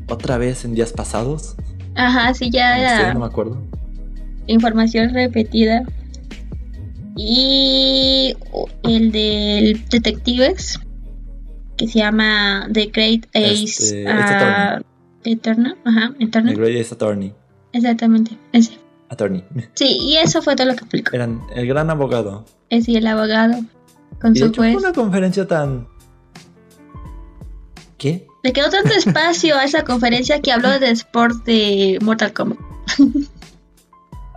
[0.10, 1.56] otra vez en días pasados.
[1.96, 3.14] Ajá, sí, ya era.
[3.14, 3.58] no me acuerdo.
[4.48, 5.84] Información repetida.
[7.18, 8.36] Y
[8.84, 10.80] el del Detectives,
[11.78, 14.84] que se llama The Great Ace este, uh,
[15.24, 15.78] Eterna.
[15.86, 16.52] Ajá, Eterna.
[16.52, 17.34] The Great Ace Attorney.
[17.72, 18.78] Exactamente, ese.
[19.10, 19.44] Attorney.
[19.76, 21.16] Sí, y eso fue todo lo que explicó.
[21.16, 22.46] Eran el gran abogado.
[22.70, 23.62] Es y el abogado.
[24.20, 24.74] Con y su de hecho, juez.
[24.74, 25.88] Fue una conferencia tan.
[27.98, 28.28] ¿Qué?
[28.46, 32.60] Le quedó tanto espacio a esa conferencia que habló de sport de Mortal Kombat.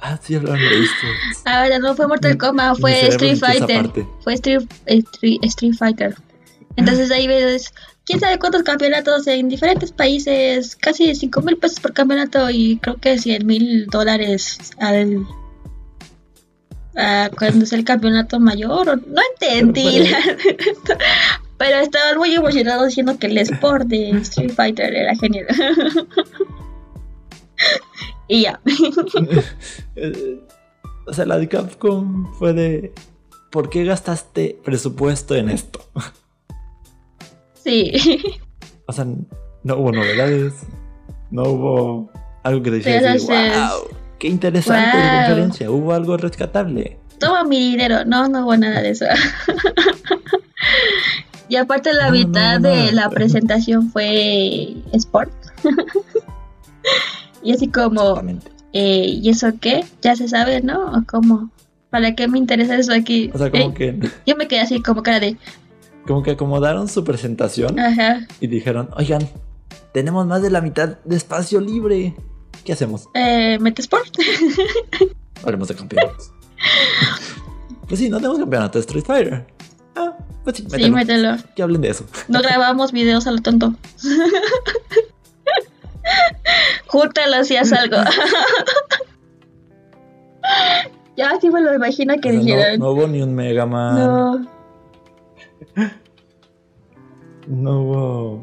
[0.00, 1.06] ah, sí, hablaron de esto.
[1.44, 3.90] Ahora no fue Mortal Kombat, fue Street Fighter.
[4.20, 6.16] Fue Street, Street, Street Fighter.
[6.76, 7.70] Entonces ahí ves
[8.06, 12.96] quién sabe cuántos campeonatos en diferentes países, casi 5 mil pesos por campeonato y creo
[12.96, 15.26] que 100 mil dólares al
[17.36, 18.86] cuando es el campeonato mayor.
[19.06, 20.10] No entendí,
[20.86, 20.98] pero
[21.58, 25.46] estaban muy emocionados diciendo que el sport de Street Fighter era genial.
[28.28, 28.60] y ya.
[31.06, 32.92] o sea, la de Capcom fue de
[33.50, 35.80] ¿por qué gastaste presupuesto en esto?
[37.64, 37.92] Sí.
[38.86, 39.06] O sea,
[39.64, 40.54] no hubo novedades,
[41.30, 42.10] no hubo
[42.42, 46.98] algo que decía wow, qué interesante la conferencia, hubo algo rescatable.
[47.18, 49.06] Toma mi dinero, no, no hubo nada de eso.
[51.48, 55.32] y aparte la mitad de la presentación fue sport.
[57.42, 58.20] y así como
[58.72, 59.84] eh, ¿y eso qué?
[60.02, 60.92] Ya se sabe, ¿no?
[60.92, 61.50] ¿O cómo?
[61.90, 63.30] ¿Para qué me interesa eso aquí?
[63.32, 65.36] O sea, como Eh, que, Yo me quedé así como cara de,
[66.06, 69.28] como que acomodaron su presentación ajá, y dijeron, oigan,
[69.92, 72.14] tenemos más de la mitad de espacio libre.
[72.64, 73.08] ¿Qué hacemos?
[73.14, 74.14] eh, Metesport.
[75.42, 76.32] Hablemos de campeonatos.
[77.88, 79.46] pues sí, no tenemos campeonato de Street Fighter.
[79.96, 80.16] Ah,
[80.48, 81.32] pues sí, sí, mételo.
[81.32, 81.36] mételo.
[81.54, 82.04] Que hablen de eso.
[82.28, 83.74] No grabamos videos a lo tonto.
[86.86, 87.96] Júntalo si haz algo.
[91.16, 93.96] ya sí me lo imagino que O sea, no, hubo ni un Mega Man.
[93.96, 94.46] No,
[97.46, 97.80] No.
[97.80, 98.40] hubo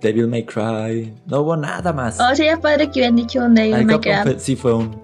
[0.00, 1.12] Devil May Cry.
[1.26, 2.20] No hubo nada más.
[2.20, 4.34] Oh, sería padre que hubieran dicho un Devil Ay, May Cry.
[4.38, 5.02] sí fue un.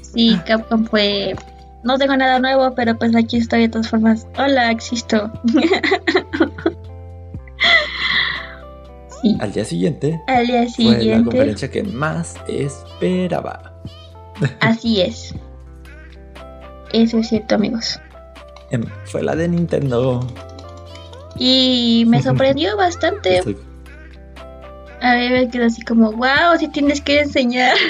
[0.00, 1.34] Sí, Capcom fue.
[1.88, 4.26] No tengo nada nuevo, pero pues aquí estoy de todas formas.
[4.36, 5.32] Hola, existo.
[9.22, 11.24] sí, Al día siguiente al día fue la siguiente.
[11.24, 13.72] conferencia que más esperaba.
[14.60, 15.34] Así es.
[16.92, 17.98] Eso es cierto, amigos.
[18.70, 20.26] Em, Fue la de Nintendo.
[21.38, 23.38] Y me sorprendió bastante.
[23.38, 23.56] Estoy-
[25.00, 27.76] A mí me quedó así como, wow, si tienes que enseñar.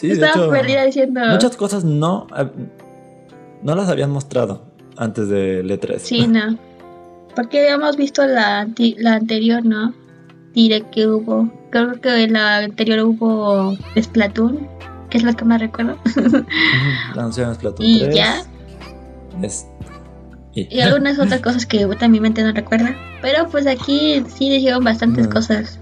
[0.00, 1.20] Sí, Estaba hecho, perdida diciendo.
[1.30, 2.48] muchas cosas no, eh,
[3.62, 4.62] no las habían mostrado
[4.96, 5.98] antes de E3.
[5.98, 6.56] Sí, no.
[7.36, 8.66] Porque habíamos visto la,
[8.98, 9.92] la anterior, ¿no?
[10.54, 11.50] Direct que hubo.
[11.70, 14.66] Creo que en la anterior hubo Splatoon,
[15.10, 15.96] que es lo que más recuerdo.
[17.16, 18.14] Anunciaron Splatoon y 3.
[18.14, 18.42] ya.
[19.42, 19.66] Es-
[20.54, 22.96] y- Y algunas otras cosas que también mi mente no recuerda.
[23.22, 25.32] Pero pues aquí sí dijeron bastantes No.
[25.34, 25.78] cosas.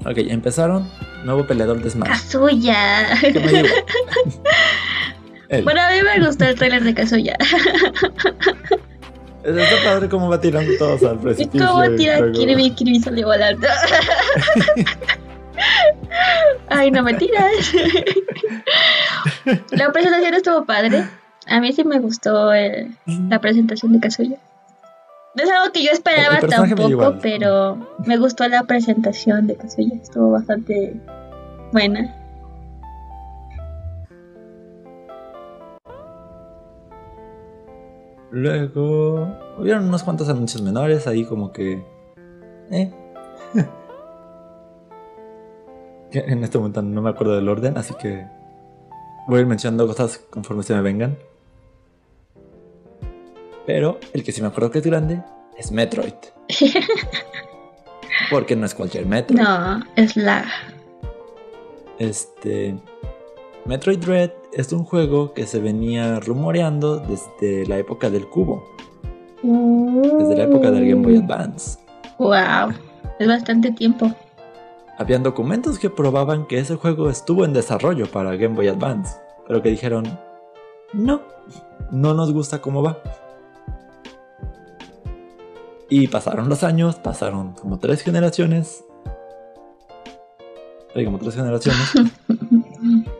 [0.00, 0.88] Ok, empezaron.
[1.24, 2.08] Nuevo peleador de Smash.
[2.08, 3.08] Kazuya.
[3.22, 3.68] me llevo.
[5.64, 7.36] Bueno, a mí me gustó el trailer de Kazuya.
[9.42, 11.66] Está padre cómo va tirando todos al ¿Y precipicio.
[11.66, 12.70] cómo y tira luego- Kirby?
[12.70, 13.66] Kirby sale volando.
[16.68, 17.72] Ay, no me tiras.
[19.72, 21.04] la presentación estuvo padre.
[21.48, 22.94] A mí sí me gustó el-
[23.28, 24.36] la presentación de Kazuya.
[25.40, 29.94] No es algo que yo esperaba me tampoco, pero me gustó la presentación de Kazuya.
[29.94, 31.00] Estuvo bastante
[31.72, 32.14] buena.
[38.30, 41.82] Luego hubieron unos cuantos anuncios menores ahí como que...
[42.70, 42.92] Eh.
[46.10, 48.26] Que en este momento no me acuerdo del orden, así que
[49.28, 51.16] voy a ir mencionando cosas conforme se me vengan.
[53.66, 55.22] Pero el que sí me acuerdo que es grande
[55.56, 56.14] es Metroid.
[58.30, 59.40] Porque no es cualquier Metroid.
[59.40, 60.46] No, es la.
[61.98, 62.76] Este.
[63.66, 68.64] Metroid Dread es un juego que se venía rumoreando desde la época del cubo,
[69.42, 71.78] desde la época del Game Boy Advance.
[72.18, 72.74] Wow,
[73.18, 74.10] es bastante tiempo.
[74.98, 79.62] Habían documentos que probaban que ese juego estuvo en desarrollo para Game Boy Advance, pero
[79.62, 80.18] que dijeron,
[80.92, 81.22] no,
[81.90, 82.98] no nos gusta cómo va.
[85.90, 88.84] Y pasaron los años, pasaron como tres generaciones.
[90.94, 91.92] Hay como tres generaciones.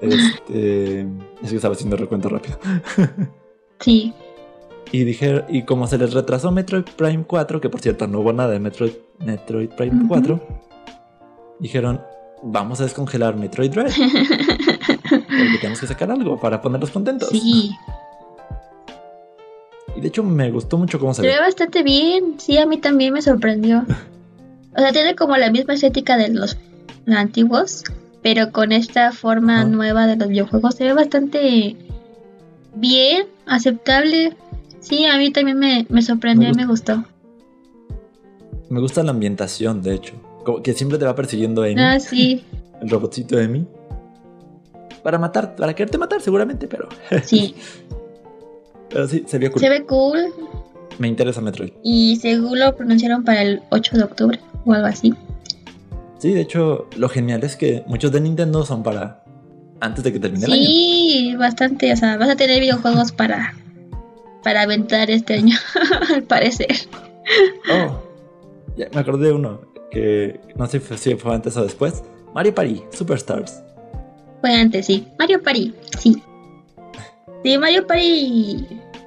[0.00, 1.00] Este.
[1.42, 2.58] Es que estaba haciendo recuento rápido.
[3.80, 4.12] Sí,
[4.92, 8.30] Y dije, y como se les retrasó Metroid Prime 4, que por cierto no hubo
[8.34, 8.92] nada de Metroid,
[9.24, 10.08] Metroid Prime Ujú.
[10.08, 10.40] 4,
[11.60, 12.02] dijeron,
[12.42, 13.90] vamos a descongelar Metroid Dread.
[15.08, 17.30] porque tenemos que sacar algo para ponerlos contentos.
[17.30, 17.70] sí.
[19.96, 21.40] Y de hecho me gustó mucho cómo se Se ve ve.
[21.40, 22.34] bastante bien.
[22.38, 23.84] Sí, a mí también me sorprendió.
[24.72, 26.56] O sea, tiene como la misma estética de los
[27.08, 27.82] antiguos,
[28.22, 31.74] pero con esta forma nueva de los videojuegos se ve bastante
[32.76, 34.36] bien, aceptable.
[34.78, 37.04] Sí, a mí también me, me sorprendió Me y me gustó.
[38.68, 40.14] Me gusta la ambientación, de hecho.
[40.44, 42.44] Como que siempre te va persiguiendo Amy, Ah, sí,
[42.80, 43.66] el robotcito Amy.
[45.02, 46.88] Para matar, para quererte matar seguramente, pero,
[47.24, 47.56] sí.
[48.90, 49.60] pero sí, se vio cool.
[49.60, 50.18] Se ve cool
[50.98, 51.72] Me interesa Metroid.
[51.82, 55.14] y según lo pronunciaron para el 8 de octubre o algo así.
[56.18, 59.24] Sí, de hecho, lo genial es que muchos de Nintendo son para
[59.80, 60.62] antes de que termine el año.
[60.64, 61.90] Sí, bastante.
[61.92, 63.54] O sea, vas a tener videojuegos para,
[64.42, 65.56] para aventar este año,
[66.14, 66.68] al parecer.
[67.72, 68.02] Oh,
[68.76, 72.02] ya me acordé de uno que no sé si fue antes o después.
[72.34, 73.62] Mario Party, Superstars.
[74.42, 75.06] Fue antes, sí.
[75.18, 76.22] Mario Party, sí.
[77.42, 78.66] Sí, Mario Party.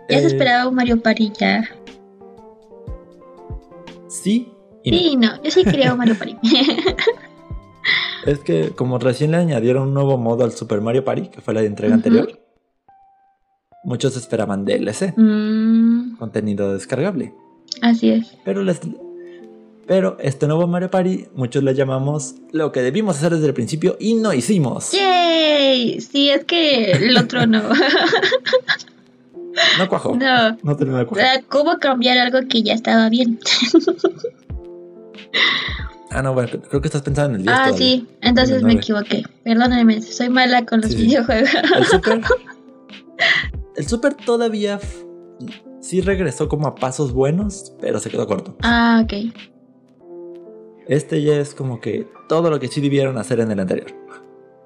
[0.09, 1.63] Ya se Eh, esperaba un Mario Party ya.
[4.07, 4.49] Sí
[4.83, 4.97] y no.
[4.97, 6.35] Sí, no, yo sí quería un Mario Party.
[8.25, 11.53] Es que como recién le añadieron un nuevo modo al Super Mario Party, que fue
[11.53, 12.39] la de entrega anterior,
[13.83, 17.33] muchos esperaban DLC, Mm, contenido descargable.
[17.81, 18.37] así es.
[18.45, 18.79] Pero les,
[19.85, 23.97] Pero este nuevo Mario Party, muchos le llamamos lo que debimos hacer desde el principio
[23.99, 24.93] y no hicimos.
[24.93, 25.99] ¡Yay!
[25.99, 27.61] Sí, es que el otro no.
[29.77, 30.15] No cuajó.
[30.15, 30.57] no.
[30.63, 31.25] No terminó de cuajar.
[31.35, 33.39] Sea, ¿Cómo cambiar algo que ya estaba bien?
[36.11, 37.77] Ah, no, bueno, creo que estás pensando en el 10 ah, todavía.
[37.87, 38.07] sí.
[38.21, 39.23] Entonces En me equivoqué.
[39.43, 41.49] Perdónenme, soy mala con los Sí, videojuegos.
[41.75, 42.21] El Super.
[43.75, 44.79] El Super todavía
[45.81, 48.55] sí regresó como a pasos buenos, pero se quedó corto.
[48.61, 49.33] ah, ok.
[50.87, 53.87] Este ya es como que todo lo que sí debieron hacer en el anterior.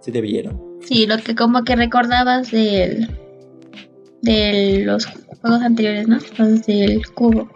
[0.02, 0.60] Sí debieron.
[0.82, 3.08] Sí, lo que como que recordabas del
[4.22, 6.18] de los juegos anteriores, ¿no?
[6.38, 7.48] Los del cubo.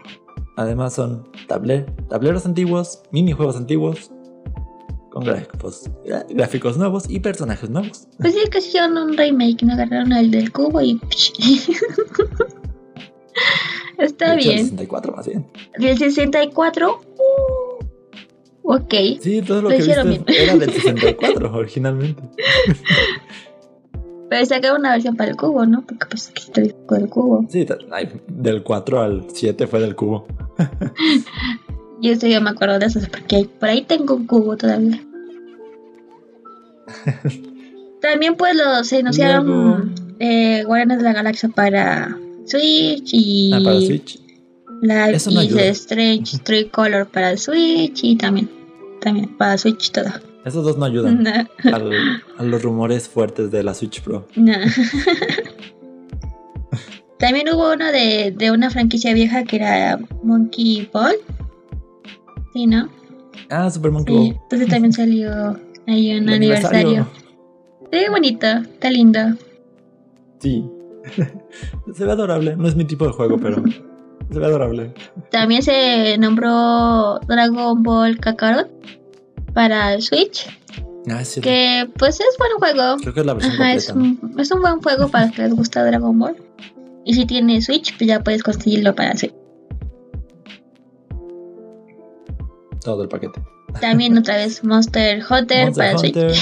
[0.58, 4.12] Además son table- tableros antiguos, minijuegos antiguos,
[5.12, 5.89] con gráficos,
[6.30, 8.08] gráficos nuevos y personajes nuevos.
[8.19, 9.74] Pues sí, que hicieron un remake, ¿no?
[9.74, 11.00] Agarraron el del cubo y...
[13.97, 14.58] Está hecho, el bien.
[14.65, 15.45] 64 más bien.
[15.78, 17.00] Del 64...
[17.17, 17.84] uh,
[18.63, 18.93] ok.
[19.21, 20.43] Sí, todo lo, Lo que hicieron viste bien.
[20.43, 22.24] era del 64 originalmente.
[24.32, 25.82] Pero sacaron una versión para el cubo, ¿no?
[25.86, 27.46] Porque pues aquí está el del cubo.
[27.50, 27.67] Sí,
[28.30, 30.26] del 4 al 7 fue del cubo.
[32.02, 35.04] Yo estoy, yo me acuerdo de esos porque por ahí tengo un cubo todavía.
[38.02, 39.84] También pues los se anunciaron Luego-
[40.20, 44.20] eh, Guardianes de la Galaxia para Switch y Ah, para Switch.
[44.82, 45.65] Live Eso no is ayuda.
[45.65, 48.50] Strange Tricolor para Switch y también
[49.02, 50.10] también para Switch todo.
[50.45, 51.23] Esos dos no ayudan
[51.63, 54.27] No, al- a los rumores fuertes de la Switch Pro.
[54.36, 54.54] no.
[57.19, 61.13] También hubo uno de, de una franquicia vieja que era Monkey Ball.
[62.54, 62.89] Sí, ¿no?
[63.49, 64.21] Ah, Super Monkey Sí.
[64.32, 64.39] Ball.
[64.43, 67.08] Entonces también salió ahí un aniversario.
[67.91, 69.19] Sí, bonito, está lindo.
[70.39, 70.65] Sí.
[71.95, 72.56] se ve adorable.
[72.56, 73.62] No es mi tipo de juego, pero
[74.32, 74.91] se ve adorable.
[75.30, 78.67] También se nombró Dragon Ball Kakarot
[79.54, 80.48] para Switch,
[81.10, 81.42] Ah, sí.
[81.42, 82.98] que pues es buen juego.
[82.98, 85.42] Creo que es la versión Ajá, es un, es un buen juego para los que
[85.44, 86.36] les gusta Dragon Ball.
[87.06, 89.34] Y si tiene Switch, pues ya puedes conseguirlo para Switch.
[92.84, 93.42] Todo el paquete.
[93.80, 96.16] También otra vez Monster Hunter Monster para Switch.
[96.16, 96.36] Hunter.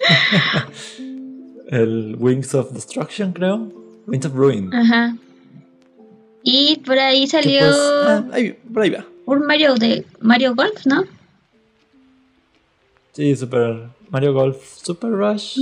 [1.70, 3.68] el Wings of Destruction, creo.
[4.06, 4.72] Wings of Ruin.
[4.74, 5.16] Ajá.
[6.42, 9.04] Y por ahí Que salió pues, ah, ahí, por ahí va.
[9.38, 11.04] Un Mario de Mario Golf, ¿no?
[13.12, 15.58] Sí, Super Mario Golf Super Rush.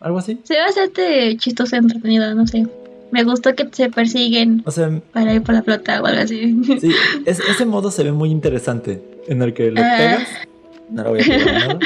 [0.00, 0.38] Algo así.
[0.44, 2.66] Se ve bastante chistoso, entretenido, no sé.
[3.10, 6.56] Me gustó que se persiguen O sea, para ir por la flota o algo así.
[6.80, 6.90] sí,
[7.26, 9.02] es- ese modo se ve muy interesante.
[9.28, 9.94] En el que le Ah.
[9.98, 10.28] pegas.
[10.90, 11.78] No lo voy a pegar.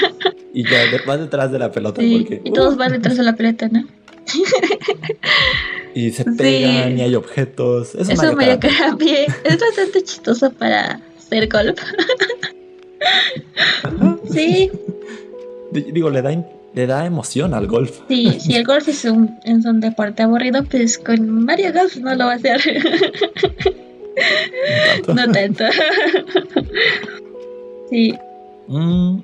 [0.55, 2.01] Y ya vas detrás de la pelota.
[2.01, 3.85] Sí, porque, y todos uh, van detrás de la pelota, ¿no?
[5.95, 6.31] y se Sí.
[6.37, 7.95] pegan y hay objetos.
[7.95, 8.59] Es Eso Mario
[8.99, 9.27] bien.
[9.45, 11.79] Es bastante chistoso para hacer golf.
[14.33, 14.71] sí,
[15.73, 16.31] Digo, le da,
[16.75, 18.01] le da emoción al golf.
[18.09, 22.15] sí, si el golf es un, es un deporte aburrido, pues con Mario Golf no
[22.15, 22.61] lo va a hacer.
[25.09, 25.33] No tanto.
[25.33, 25.65] no tanto.
[27.91, 28.15] sí,
[28.69, 29.21] Mm,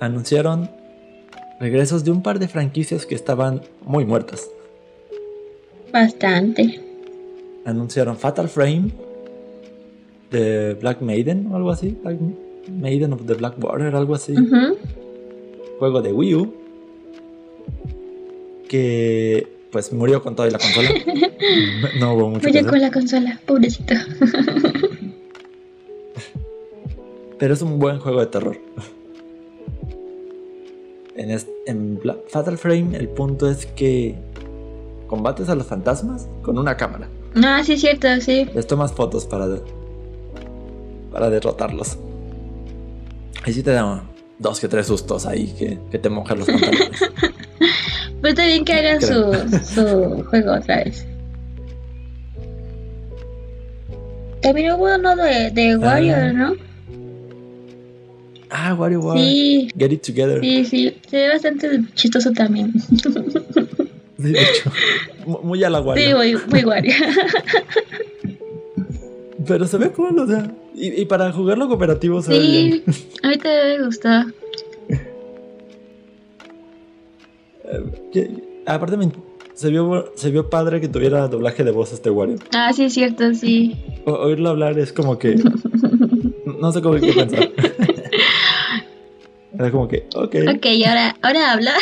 [0.00, 0.70] anunciaron
[1.60, 4.48] regresos de un par de franquicias que estaban muy muertas.
[5.92, 6.80] bastante.
[7.66, 8.90] Anunciaron Fatal Frame
[10.30, 11.96] de Black Maiden o algo así.
[12.02, 12.16] Black
[12.68, 14.34] Maiden of the Black Border, algo así.
[15.78, 16.54] Juego de Wii U.
[18.68, 20.90] Que pues murió con toda la consola.
[22.00, 23.94] no hubo mucho Murió con la consola, pobrecito.
[27.38, 28.56] Pero es un buen juego de terror.
[31.16, 34.14] En, es- en Fatal Frame el punto es que
[35.06, 37.08] combates a los fantasmas con una cámara.
[37.36, 38.46] Ah, sí, es cierto, sí.
[38.54, 39.46] Les tomas fotos para,
[41.18, 41.98] para derrotarlos.
[43.42, 44.02] Ahí sí te dan
[44.38, 46.90] dos que tres sustos ahí que, que te mojan los pantalones.
[48.20, 51.06] Pues está bien que hagan su, juego otra vez.
[54.42, 56.54] También hubo uno de, de Warrior, ¿no?
[58.50, 59.20] ah, WarioWare.
[59.20, 60.40] Sí, Get it together.
[60.40, 60.96] sí, sí.
[61.08, 62.72] Se ve bastante chistoso también.
[64.20, 64.72] Sí, de hecho.
[65.24, 66.16] mu- Muy a la Sí, Wario.
[66.16, 66.92] muy, muy Wario.
[69.46, 70.50] Pero se ve cool, o sea.
[70.74, 72.82] Y, y para jugarlo cooperativo se ve bien.
[72.92, 74.08] Sí, a mí me gustó.
[78.12, 78.30] Que-
[78.66, 79.12] aparte me-
[79.54, 82.36] se vio, se vio padre que tuviera doblaje de voz este Wario.
[82.54, 83.76] Ah, sí, es cierto, sí.
[84.06, 85.34] O- oírlo hablar es como que.
[86.60, 87.50] no sé cómo qué pensar.
[89.58, 90.36] Era como que, ok.
[90.56, 91.72] Ok, ahora, ahora habla.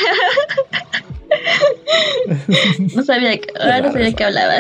[2.95, 4.55] no sabía que, ahora no sabía que hablaba.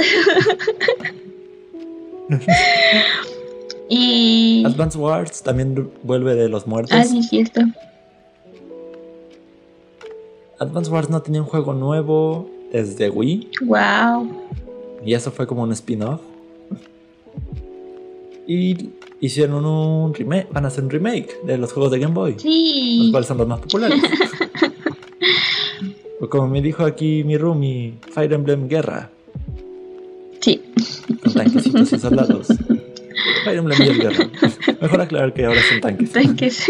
[3.88, 4.64] Y.
[4.66, 6.92] Advance Wars también vuelve de los muertos.
[6.92, 7.60] Ah, sí, cierto.
[10.58, 13.50] Advance Wars no tenía un juego nuevo desde Wii.
[13.66, 14.28] Wow.
[15.04, 16.20] Y eso fue como un spin-off.
[18.46, 22.36] Y hicieron un remake, van a hacer un remake de los juegos de Game Boy.
[22.38, 22.98] Sí.
[23.02, 24.00] Los cuales son los más populares.
[26.30, 29.10] como me dijo aquí mi roomie, Fire Emblem Guerra.
[31.36, 32.48] Tanquecitos y soldados.
[33.46, 34.30] Y el Guerra.
[34.80, 36.12] Mejor aclarar que ahora son tanques.
[36.12, 36.66] Tanques.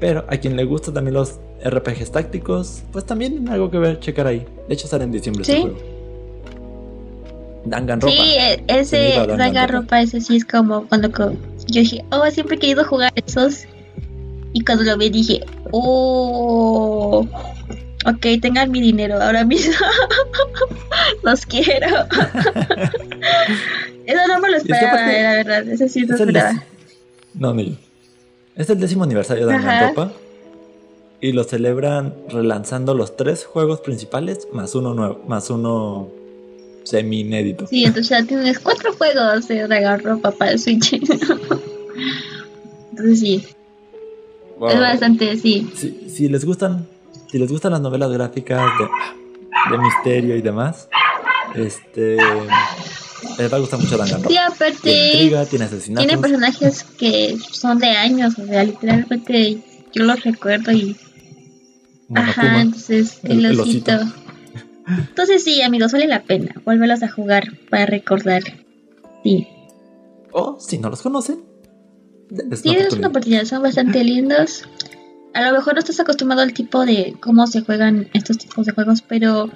[0.00, 4.26] Pero a quien le gusta también los RPGs tácticos, pues también algo que ver, checar
[4.26, 4.46] ahí.
[4.68, 5.52] De hecho sale en diciembre ¿Sí?
[5.52, 5.78] este juego.
[7.64, 8.16] Danganronpa.
[8.16, 11.08] Sí, e- ese iba dando Danganronpa, ese sí es como cuando
[11.66, 13.64] yo dije, oh, siempre he querido jugar esos.
[14.52, 15.40] Y cuando lo vi dije,
[15.72, 17.26] oh,
[18.06, 19.74] ok, tengan mi dinero ahora mismo.
[21.22, 21.86] Los quiero.
[24.06, 25.68] Eso no me lo esperaba, eh, la verdad.
[25.68, 26.64] Eso sí no Es el esperaba.
[27.34, 27.76] No, ni yo.
[28.56, 29.52] Es el décimo aniversario de.
[29.52, 30.12] Danganronpa.
[31.20, 36.08] Y lo celebran relanzando los tres juegos principales más uno nuevo, más uno
[36.84, 37.66] semi inédito.
[37.66, 40.92] Sí, entonces ya tienes cuatro juegos de Danganronpa para el Switch.
[42.90, 43.44] Entonces sí,
[44.68, 45.70] es bastante, sí.
[45.74, 46.86] Si, si les gustan,
[47.30, 50.88] si les gustan las novelas gráficas de, de misterio y demás,
[51.54, 52.16] este
[53.38, 54.28] les va a gustar mucho Danganronpa.
[54.28, 56.06] Sí, Tiene aparte, intriga, tiene asesinatos.
[56.06, 59.58] tiene personajes que son de años, o sea, literalmente
[59.92, 60.96] yo los recuerdo y...
[62.08, 62.30] Monokuma.
[62.30, 63.92] Ajá, entonces el- el, el osito.
[64.86, 68.42] Entonces sí, amigos, vale la pena volverlos a jugar para recordar.
[69.22, 69.46] Sí,
[70.32, 71.40] O si no los conocen,
[72.30, 73.10] sí, una es una oportunidad.
[73.10, 74.62] oportunidad, son bastante lindos.
[75.34, 78.72] A lo mejor no estás acostumbrado al tipo de cómo se juegan estos tipos de
[78.72, 79.50] juegos, pero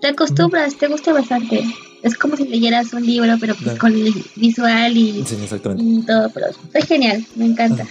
[0.00, 1.62] te acostumbras, te gusta bastante.
[2.02, 3.78] Es como si leyeras un libro, pero pues Claro.
[3.78, 5.82] con el visual y, Sí, exactamente.
[5.84, 7.86] y todo, pero es genial, me encanta.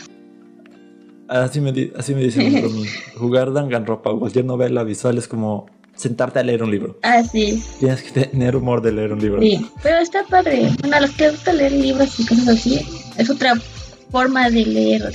[1.28, 2.64] Así me, di- así me dicen.
[3.18, 5.66] Jugar Danganronpa o cualquier novela visual es como
[5.96, 7.00] sentarte a leer un libro.
[7.04, 9.42] Ah, sí, Tienes que tener humor de leer un libro.
[9.42, 9.66] sí.
[9.84, 10.70] Pero está padre.
[10.80, 12.80] Bueno, a los que les gusta leer libros y cosas así,
[13.18, 13.56] es otra
[14.10, 15.14] forma de leer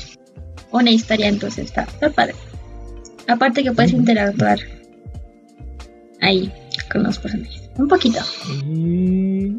[0.73, 2.35] una historia, entonces está, está padre.
[3.29, 4.59] Aparte que puedes interactuar
[6.21, 6.53] ahí
[6.91, 7.71] con los personajes.
[7.79, 8.21] Un poquito.
[8.67, 9.57] Y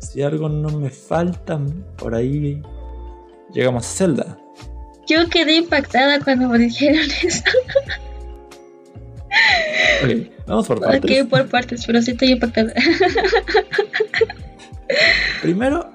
[0.00, 1.60] si algo no me falta
[1.96, 2.62] por ahí,
[3.52, 4.38] llegamos a Zelda.
[5.08, 7.42] Yo quedé impactada cuando me dijeron eso.
[10.04, 10.10] Ok,
[10.46, 11.22] vamos por partes.
[11.22, 12.72] Ok, por partes, pero sí estoy impactada.
[15.42, 15.90] Primero,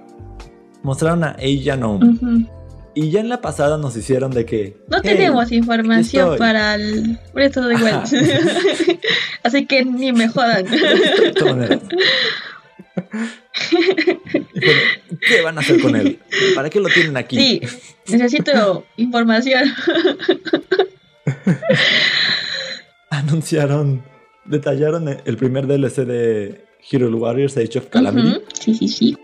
[0.84, 2.00] mostraron a Ella No.
[2.96, 4.78] Y ya en la pasada nos hicieron de que.
[4.88, 6.40] No "Hey, tenemos información estoy".
[6.40, 7.88] para el the Wild.
[7.88, 8.06] Ajá.
[9.44, 10.66] Así que ni me jodan.
[10.66, 11.80] de
[15.20, 16.20] ¿Qué van a hacer con él?
[16.56, 17.38] ¿Para qué lo tienen aquí?
[17.38, 17.62] Sí,
[18.08, 19.64] necesito información.
[23.10, 24.04] Anunciaron,
[24.46, 28.42] detallaron el primer DLC de Hero Warriors Age of Calamity.
[28.60, 29.18] Sí, sí, sí.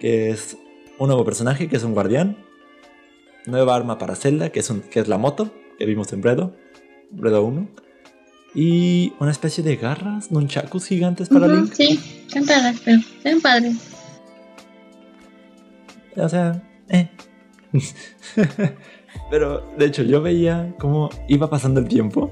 [0.00, 0.56] que es
[0.98, 2.36] un nuevo personaje, que es un guardián.
[3.46, 6.54] Nueva arma para Zelda, que es, un, que es la moto, que vimos en Bredo,
[7.10, 7.68] Bredo 1.
[8.54, 11.72] Y una especie de garras, nunchakus gigantes para Ujú, Link.
[11.72, 11.98] Sí,
[12.46, 13.76] padres, pero están padres.
[16.16, 17.08] O sea, eh.
[19.30, 22.30] Pero de hecho yo veía cómo iba pasando el tiempo.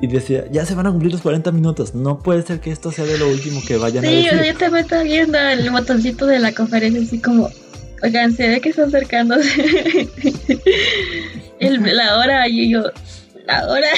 [0.00, 1.94] Y decía, ya se van a cumplir los 40 minutos.
[1.94, 4.30] No puede ser que esto sea de lo último que vayan a Sí, o decir.
[4.38, 7.48] sea, yo también estaba viendo el botoncito de la conferencia así como,
[8.02, 10.08] oigan, se ve que está acercándose
[11.58, 12.82] el- la hora y yo,
[13.46, 13.88] la hora.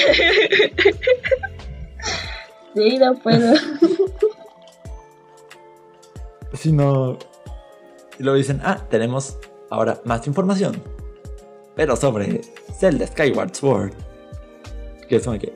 [2.75, 3.55] sí, no puedo.
[6.55, 7.19] Si no.
[8.19, 9.39] Y luego dicen, ah, tenemos
[9.71, 10.83] ahora más información.
[11.75, 12.43] Pero sobre
[12.79, 13.93] Zelda Skyward Sword.
[15.09, 15.53] Que es como que.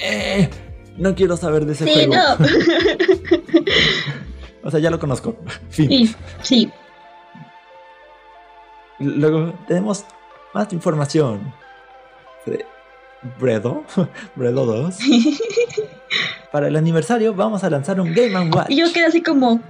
[0.00, 0.48] Eh,
[0.96, 2.14] no quiero saber de ese Sí, juego.
[2.14, 2.46] no.
[4.64, 5.36] O sea, ya lo conozco.
[5.70, 5.88] Fin.
[5.88, 6.70] Sí, sí.
[8.98, 10.04] Luego tenemos
[10.54, 11.52] más información.
[13.38, 13.84] Bredo,
[14.36, 14.96] Bredo 2.
[16.52, 18.70] Para el aniversario vamos a lanzar un Game Watch.
[18.70, 19.60] Y yo quedé así como.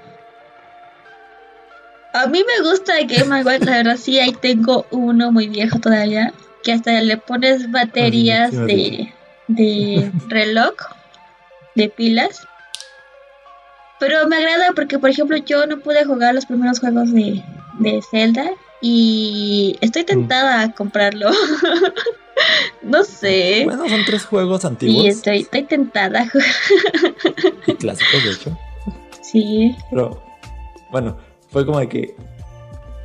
[2.15, 5.79] A mí me gusta el Game Watch, la verdad sí, ahí tengo uno muy viejo
[5.79, 9.13] todavía, que hasta le pones baterías sí de,
[9.49, 10.75] de reloj,
[11.75, 12.47] de pilas.
[14.01, 17.43] Pero me agrada porque, por ejemplo, yo no pude jugar los primeros juegos de,
[17.81, 18.51] de Zelda
[18.81, 21.31] y estoy tentada a comprarlo.
[22.83, 23.63] no sé.
[23.65, 26.47] Bueno, son tres juegos Sí, antiguos estoy, estoy tentada a jugar.
[27.67, 28.59] y clásicos, de hecho.
[29.23, 29.77] Sí.
[29.91, 30.23] Pero
[30.91, 31.17] Bueno,
[31.51, 32.15] fue como de que.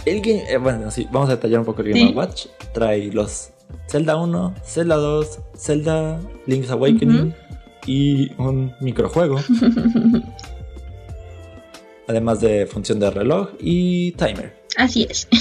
[0.06, 0.44] El game.
[0.52, 2.14] eh, bueno, sí, vamos a detallar un poco el Game Sí.
[2.14, 2.46] Watch.
[2.74, 3.52] Trae los
[3.90, 7.34] Zelda 1, Zelda 2, Zelda Link's Awakening
[7.88, 9.40] y un microjuego.
[12.08, 14.62] Además de función de reloj y timer.
[14.78, 15.28] Así es.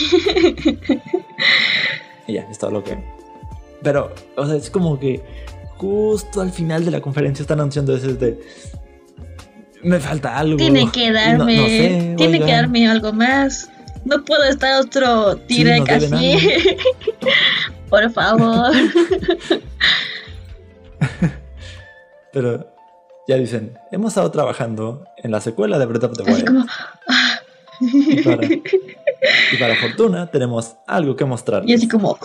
[2.28, 2.97] Y ya, es todo lo que.
[3.83, 5.20] Pero, o sea, es como que
[5.76, 8.39] justo al final de la conferencia están anunciando eso de.
[9.83, 10.57] Me falta algo.
[10.57, 13.68] Tiene que darme, no sé, tiene que darme algo más.
[14.05, 16.39] No puedo estar otro Sí, direct deben así.
[17.91, 18.72] Por favor.
[22.33, 22.72] Pero
[23.28, 26.47] ya dicen, hemos estado trabajando en la secuela de Breath of the Así Wild.
[26.47, 26.66] como,
[28.24, 28.49] para,
[29.53, 31.68] y para fortuna tenemos algo que mostrar.
[31.68, 32.18] Y así como,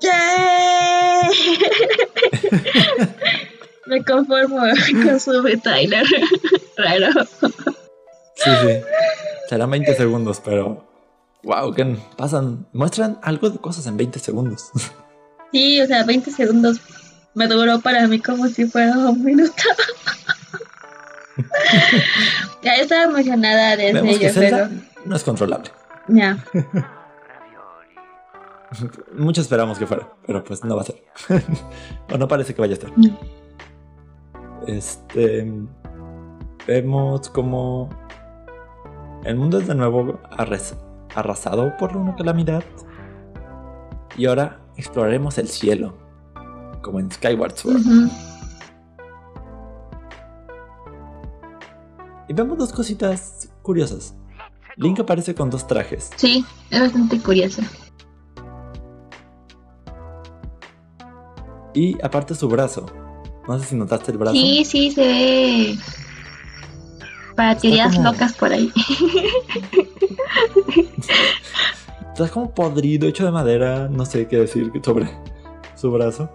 [0.00, 1.30] ¡Yay!
[3.86, 4.60] Me conformo
[5.02, 6.06] con su Tyler.
[6.76, 7.24] Raro.
[8.36, 8.80] Sí, sí.
[9.48, 10.84] Serán 20 segundos, pero.
[11.42, 12.66] Wow, que pasan.
[12.72, 14.70] Muestran algo de cosas en 20 segundos.
[15.52, 16.80] Sí, o sea, 20 segundos
[17.34, 19.52] me duró para mí como si fuera un minuto.
[22.62, 24.68] ya estaba emocionada desde Vemos que ello, pero
[25.04, 25.70] no es controlable.
[26.08, 26.38] Ya.
[29.16, 31.04] Mucho esperamos que fuera, pero pues no va a ser.
[32.12, 32.92] o no parece que vaya a.
[32.96, 33.16] No.
[34.66, 35.52] Este.
[36.66, 37.88] Vemos como.
[39.24, 40.76] El mundo es de nuevo arras-
[41.14, 42.64] arrasado por una calamidad.
[44.16, 45.96] Y ahora exploraremos el cielo.
[46.82, 47.80] Como en Skyward Sword.
[52.28, 54.14] Y vemos dos cositas curiosas.
[54.76, 56.10] Link aparece con dos trajes.
[56.16, 57.62] Sí, es bastante curioso.
[61.74, 62.86] Y aparte su brazo.
[63.48, 64.34] No sé si notaste el brazo.
[64.34, 65.76] Sí, sí, se ve.
[67.36, 68.72] Para teorías como- locas por ahí.
[72.12, 73.88] Está como podrido, hecho de madera.
[73.88, 75.10] No sé qué decir sobre
[75.74, 76.30] su brazo.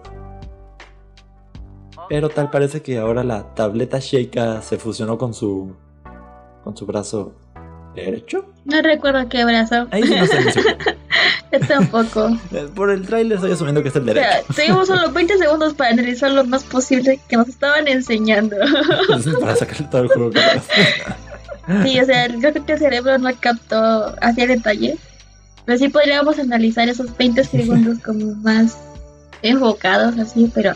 [2.08, 5.74] Pero tal parece que ahora la tableta Sheikah se fusionó con su.
[6.64, 7.32] con su brazo
[7.94, 8.44] derecho.
[8.64, 9.86] No recuerdo qué brazo.
[9.90, 10.40] Ahí sí no sé.
[10.40, 10.76] muy seguro.
[11.52, 12.38] Yo tampoco.
[12.74, 14.28] Por el tráiler estoy asumiendo que es el O derecho.
[14.28, 18.56] sea, tuvimos solo 20 segundos para analizar lo más posible que nos estaban enseñando.
[19.40, 20.40] Para sacarle todo el juego que
[21.84, 24.96] Sí, o sea, creo que el cerebro no captó hacia detalle.
[25.64, 28.76] Pero sí podríamos analizar esos 20 segundos como más
[29.42, 30.74] enfocados así, pero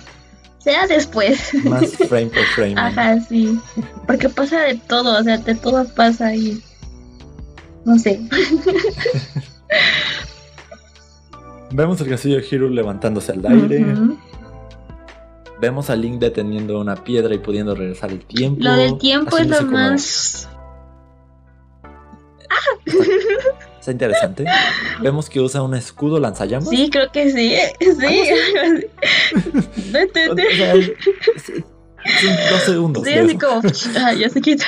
[0.58, 1.52] sea después.
[1.64, 2.74] Más frame por frame.
[2.76, 3.58] Ajá, sí.
[4.06, 6.62] Porque pasa de todo, o sea, de todo pasa ahí.
[7.84, 8.20] No sé.
[11.72, 13.84] Vemos el castillo de Hyrule levantándose al aire.
[15.60, 18.62] Vemos a Link deteniendo una piedra y pudiendo regresar el tiempo.
[18.62, 20.48] Lo del tiempo es lo como- más...
[23.80, 24.44] Está interesante.
[25.02, 26.68] Vemos que usa un escudo lanzallamas.
[26.70, 27.54] Sí, creo que sí.
[27.80, 28.30] Sí.
[29.92, 33.04] Vete, O sea, son dos segundos.
[33.04, 33.38] Sí, de así eso.
[33.46, 33.62] como...
[34.06, 34.64] Ah, ya se quitó.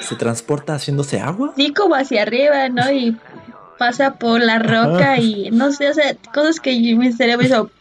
[0.00, 1.52] Se transporta haciéndose agua.
[1.56, 2.90] Sí, como hacia arriba, ¿no?
[2.90, 3.16] Y
[3.78, 5.20] pasa por la roca Ajá.
[5.20, 7.70] y no sé, o sea, cosas que mi cerebro hizo.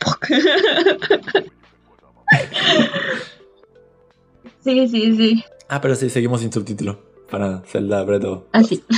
[4.63, 5.43] Sí, sí, sí.
[5.69, 6.99] Ah, pero sí, seguimos sin subtítulo
[7.31, 8.83] para Zelda Breath of- Así.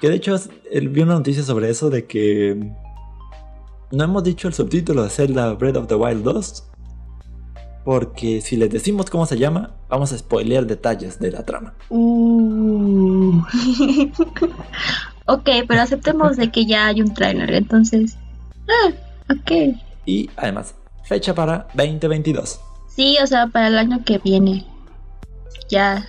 [0.00, 0.36] Que de hecho,
[0.70, 2.58] vi una noticia sobre eso de que
[3.90, 6.64] no hemos dicho el subtítulo de Zelda Breath of the Wild 2.
[7.84, 11.74] Porque si les decimos cómo se llama, vamos a spoilear detalles de la trama.
[11.90, 13.40] Uh.
[15.26, 18.16] ok, pero aceptemos de que ya hay un trailer, entonces.
[18.68, 18.92] Ah,
[19.30, 19.76] ok.
[20.06, 20.74] Y además,
[21.04, 22.60] fecha para 2022.
[22.88, 24.66] Sí, o sea, para el año que viene.
[25.68, 26.06] Ya.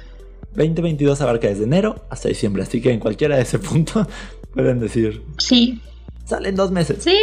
[0.56, 4.08] 2022 abarca desde enero hasta diciembre, así que en cualquiera de ese punto
[4.54, 5.82] pueden decir, Sí,
[6.26, 7.04] salen dos meses.
[7.04, 7.18] sí.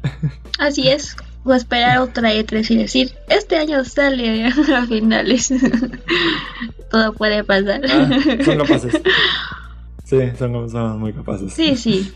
[0.60, 1.16] Así es.
[1.50, 4.46] O esperar otra E3 y decir, este año sale
[4.76, 5.50] a finales.
[6.90, 7.80] Todo puede pasar.
[7.88, 8.08] Ah,
[8.44, 9.00] son capaces.
[10.04, 11.52] Sí, son, son muy capaces.
[11.54, 12.12] Sí, sí.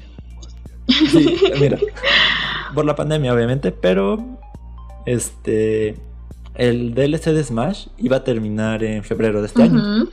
[0.87, 1.79] Sí, mira,
[2.75, 4.19] por la pandemia obviamente, pero
[5.07, 5.95] este
[6.55, 10.09] el DLC de Smash iba a terminar en febrero de este año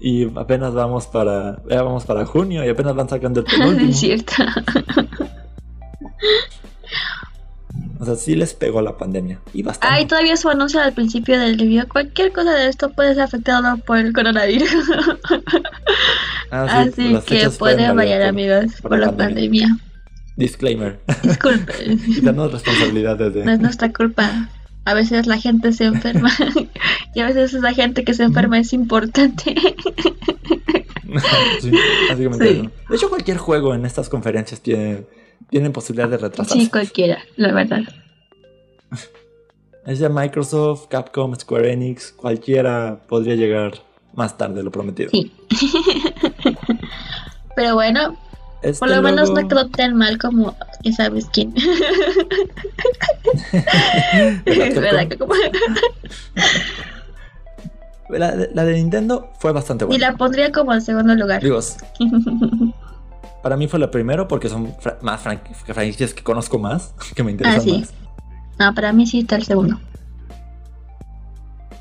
[0.00, 3.92] y apenas vamos para ya vamos para junio y apenas van sacando el Es penúltimo.
[3.92, 4.32] cierto.
[8.00, 9.94] O sea, sí les pegó la pandemia y bastante.
[9.94, 11.86] Ay, todavía su anuncio al principio del review.
[11.88, 14.70] Cualquier cosa de esto puede ser afectado por el coronavirus.
[16.50, 19.68] Ah, sí, Así que pueden variar, amigos, por por, la pandemia.
[20.36, 20.98] Disclaimer.
[21.22, 21.98] Disculpen.
[21.98, 24.48] Quitarnos responsabilidad No desde es nuestra culpa.
[24.86, 26.30] A veces la gente se enferma.
[27.14, 29.54] Y a veces esa gente que se enferma es importante.
[31.60, 31.72] sí,
[32.08, 32.54] básicamente.
[32.54, 32.70] Sí.
[32.88, 35.04] De hecho, cualquier juego en estas conferencias tiene,
[35.50, 36.60] tiene posibilidad de retrasarse.
[36.64, 37.80] Sí, cualquiera, la verdad.
[39.86, 43.72] Es de Microsoft, Capcom, Square Enix, cualquiera podría llegar
[44.14, 45.10] más tarde de lo prometido.
[45.10, 45.32] Sí.
[47.56, 48.16] Pero bueno,
[48.62, 51.54] Este por lo menos no quedó tan mal como ya sabes quién.
[54.44, 55.08] ¿Verdad, ¿Verdad?
[55.08, 55.28] Capcom?
[55.28, 55.34] Como-
[58.10, 60.12] La, de- la de Nintendo fue bastante Y buena.
[60.12, 61.42] la pondría como en segundo lugar.
[61.42, 61.60] Digo,
[63.42, 67.22] para mí fue la primero porque son fra- más fran- franquicias que conozco más, que
[67.22, 67.78] me interesan Ah, sí.
[67.80, 67.94] más.
[68.58, 69.78] No, para mí sí está el segundo.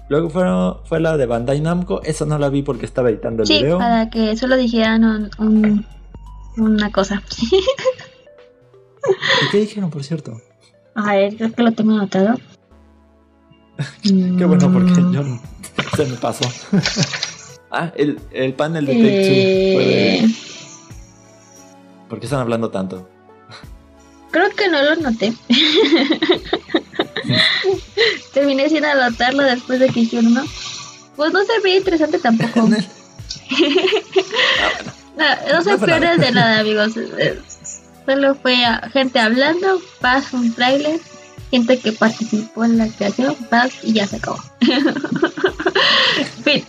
[0.10, 3.47] Luego fueron- fue la de Bandai Namco, esa no la vi porque estaba editando el
[3.47, 3.78] Sí, video.
[3.78, 5.86] para que solo dijeran un- un-
[6.58, 7.22] una cosa.
[9.45, 10.39] ¿Y qué dijeron, por cierto?
[10.95, 12.36] A ver, creo que lo tengo anotado.
[14.03, 15.22] Qué bueno porque Mm, yo
[15.95, 16.45] se me pasó.
[17.72, 20.28] ah, el, el panel de Take
[22.10, 23.10] ¿Por qué están hablando tanto?
[24.32, 25.34] Creo que no lo noté.
[28.34, 30.43] Terminé sin anotarlo después de que hicieron uno.
[31.16, 32.70] Pues no se ve interesante tampoco.
[35.18, 36.18] No, no se No fue pierde nada.
[36.18, 36.91] de nada, amigos.
[38.05, 38.55] Solo fue
[38.93, 40.99] gente hablando, paz, un trailer,
[41.49, 44.38] gente que participó en la creación, paz y ya se acabó.
[46.43, 46.64] fin.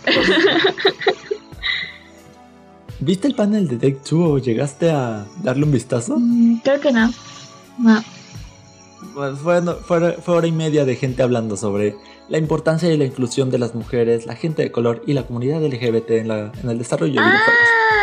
[2.99, 6.17] ¿Viste el panel de Take Two o llegaste a darle un vistazo?
[6.19, 7.11] Mm, Creo que no.
[7.77, 8.03] No.
[9.13, 11.95] Pues fue, fue- fue hora y media de gente hablando sobre
[12.27, 15.63] la importancia y la inclusión de las mujeres, la gente de color y la comunidad
[15.63, 17.53] LGBT en, la- en el desarrollo de videojuegos.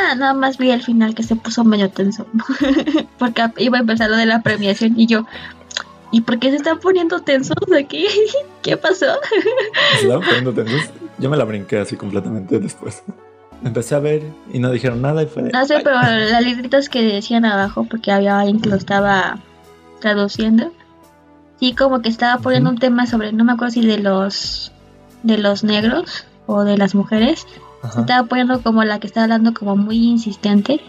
[0.09, 2.26] Ah, nada más vi el final que se puso medio tenso.
[3.18, 5.26] Porque iba a empezar lo de la premiación y yo.
[6.12, 8.07] ¿Y por qué se están poniendo tensos aquí?
[8.62, 9.07] ¿Qué pasó?
[9.99, 10.80] Se estaban poniendo tensos.
[11.18, 13.03] Yo me la brinqué así completamente después.
[13.64, 15.82] Empecé a ver y no dijeron nada y fue de, No sé, "Ay".
[15.84, 19.38] pero las libritas que decían abajo, porque había alguien que lo estaba
[20.00, 20.72] traduciendo,
[21.59, 24.72] sí como que estaba poniendo un tema sobre, no me acuerdo si de los
[25.22, 27.46] de los negros o de las mujeres,
[27.82, 28.00] Ajá.
[28.00, 30.80] estaba poniendo como la que estaba hablando como muy insistente.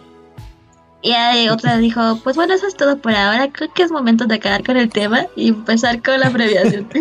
[1.01, 4.25] Y ahí otra dijo, pues bueno, eso es todo por ahora, creo que es momento
[4.25, 6.87] de acabar con el tema y empezar con la abreviación.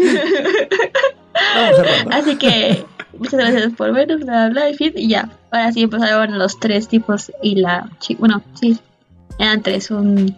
[2.10, 2.84] Así que
[3.18, 5.30] muchas gracias por vernos, bla, bla, fin, y ya.
[5.50, 8.78] Ahora sí empezaron los tres tipos y la chica, bueno, sí,
[9.38, 10.36] eran tres, un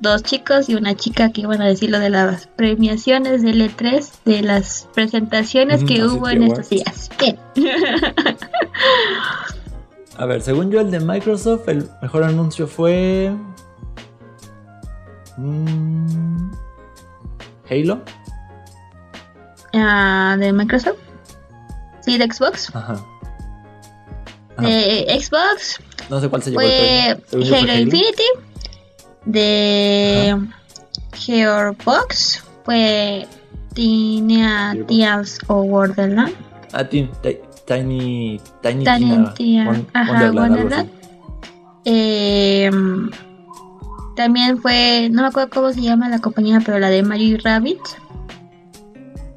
[0.00, 4.10] dos chicos y una chica que iban a decir lo de las premiaciones del E3,
[4.24, 7.10] de las presentaciones que hubo que en estos días.
[7.18, 7.38] Bien.
[10.16, 13.32] A ver, según yo, el de Microsoft, el mejor anuncio fue.
[15.36, 16.52] mm,
[17.68, 18.00] Halo.
[19.72, 20.98] Ah, de Microsoft.
[22.04, 22.70] Sí, de Xbox.
[22.74, 23.04] Ajá.
[24.56, 24.68] Ajá.
[24.68, 25.80] De Xbox
[26.10, 27.16] No sé cuál se llevó el
[27.48, 28.22] fue Halo Infinity.
[29.24, 30.38] De
[31.12, 33.26] Gearbox fue
[33.74, 34.86] Gearbox.
[34.86, 36.34] Tears o Wonderland.
[36.72, 38.40] Ah, Tin- Ti- Tiny.
[38.62, 40.90] Tiny, Tiny Tina Tina, ajá, Wonderland.
[41.86, 42.70] Eh,
[44.16, 47.36] también fue, no me acuerdo cómo se llama la compañía, pero la de Mario y
[47.38, 47.80] Rabbit.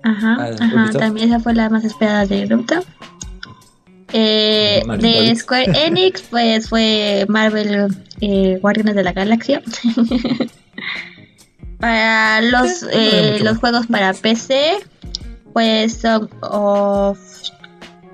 [0.04, 2.82] Ajá, Ah, ajá, también esa fue la más esperada de Ruta.
[4.14, 5.36] Eh, de.
[5.36, 7.88] Square Enix, pues fue Marvel
[8.22, 9.62] eh, Guardianes de la Galaxia.
[11.80, 14.78] para los, Eh, los juegos para PC,
[15.54, 17.20] pues Song of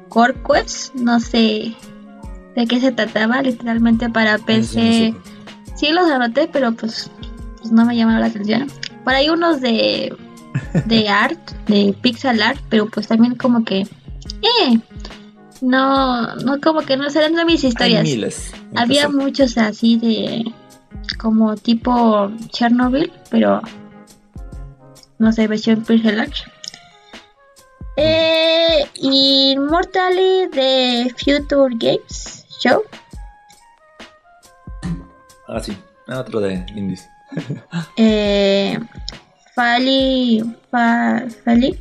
[0.10, 1.74] Core Quest, no sé
[2.56, 5.14] de qué se trataba, literalmente para Ah, PC.
[5.76, 7.10] Sí los anoté, pero pues,
[7.60, 8.68] pues no me llamaron la atención.
[9.04, 10.16] Por ahí unos de
[10.86, 14.80] de art, de pixel art, pero pues también como que eh
[15.62, 18.04] no no como que no serán de mis Hay historias.
[18.04, 18.52] miles.
[18.76, 20.44] Había muchos así de
[21.20, 23.62] como tipo Chernobyl, pero
[25.20, 26.34] no sé, versión pixel art.
[27.96, 32.82] Eh, Immortally de Future Games Show.
[35.48, 35.78] Ah, sí.
[36.08, 37.08] Ah, Otro de indies.
[37.98, 38.80] Eh,
[39.56, 41.78] Fali, Fa- Fali.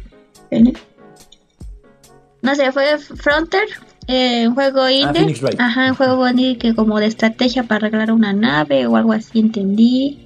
[2.42, 3.62] No sé, fue Frontier,
[4.08, 5.22] eh, un juego indie.
[5.22, 5.60] Ah, Wright.
[5.60, 9.38] Ajá, un juego indie que como de estrategia para arreglar una nave o algo así
[9.38, 10.18] entendí.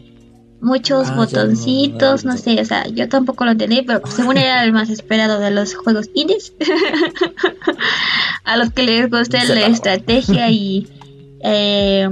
[0.63, 4.73] Muchos Ah, botoncitos, no sé, o sea, yo tampoco lo entendí, pero según era el
[4.73, 6.55] más esperado de los juegos indies.
[8.45, 9.75] A los que les guste Se la acabó.
[9.75, 10.89] estrategia y
[11.45, 12.09] eh,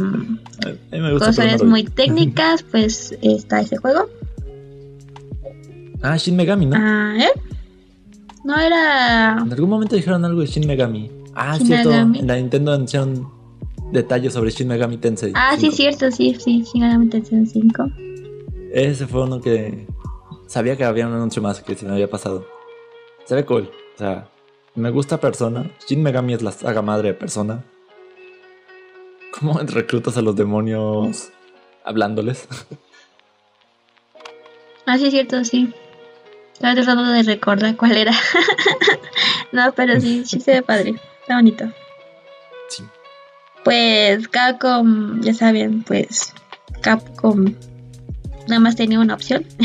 [1.10, 4.10] gusta, cosas muy técnicas, pues está ese juego.
[6.06, 6.76] Ah, Shin Megami, ¿no?
[6.78, 7.30] Ah, ¿eh?
[8.44, 9.38] No era.
[9.40, 11.10] En algún momento dijeron algo de Shin Megami.
[11.34, 11.88] Ah, Shin cierto.
[11.88, 12.18] Megami.
[12.18, 13.26] En la Nintendo anunciaron
[13.90, 15.32] detalles sobre Shin Megami Tensei.
[15.34, 15.76] Ah, sí, 5.
[15.76, 17.84] cierto, sí, sí, Shin Megami Tensei 5.
[18.74, 19.86] Ese fue uno que
[20.46, 22.46] sabía que había un anuncio más que se me había pasado.
[23.24, 23.70] Se ve cool.
[23.94, 24.28] O sea,
[24.74, 25.70] me gusta Persona.
[25.88, 27.64] Shin Megami es la saga madre de Persona.
[29.40, 31.30] ¿Cómo reclutas a los demonios
[31.82, 32.46] hablándoles?
[34.86, 35.72] Ah, sí, cierto, sí.
[36.54, 38.12] Estaba tratando de recordar cuál era.
[39.52, 40.94] no, pero sí, sí se ve padre.
[41.20, 41.64] Está bonito.
[42.68, 42.82] Sí.
[43.64, 46.32] Pues Capcom, ya saben, pues
[46.80, 47.54] Capcom
[48.46, 49.44] nada más tenía una opción.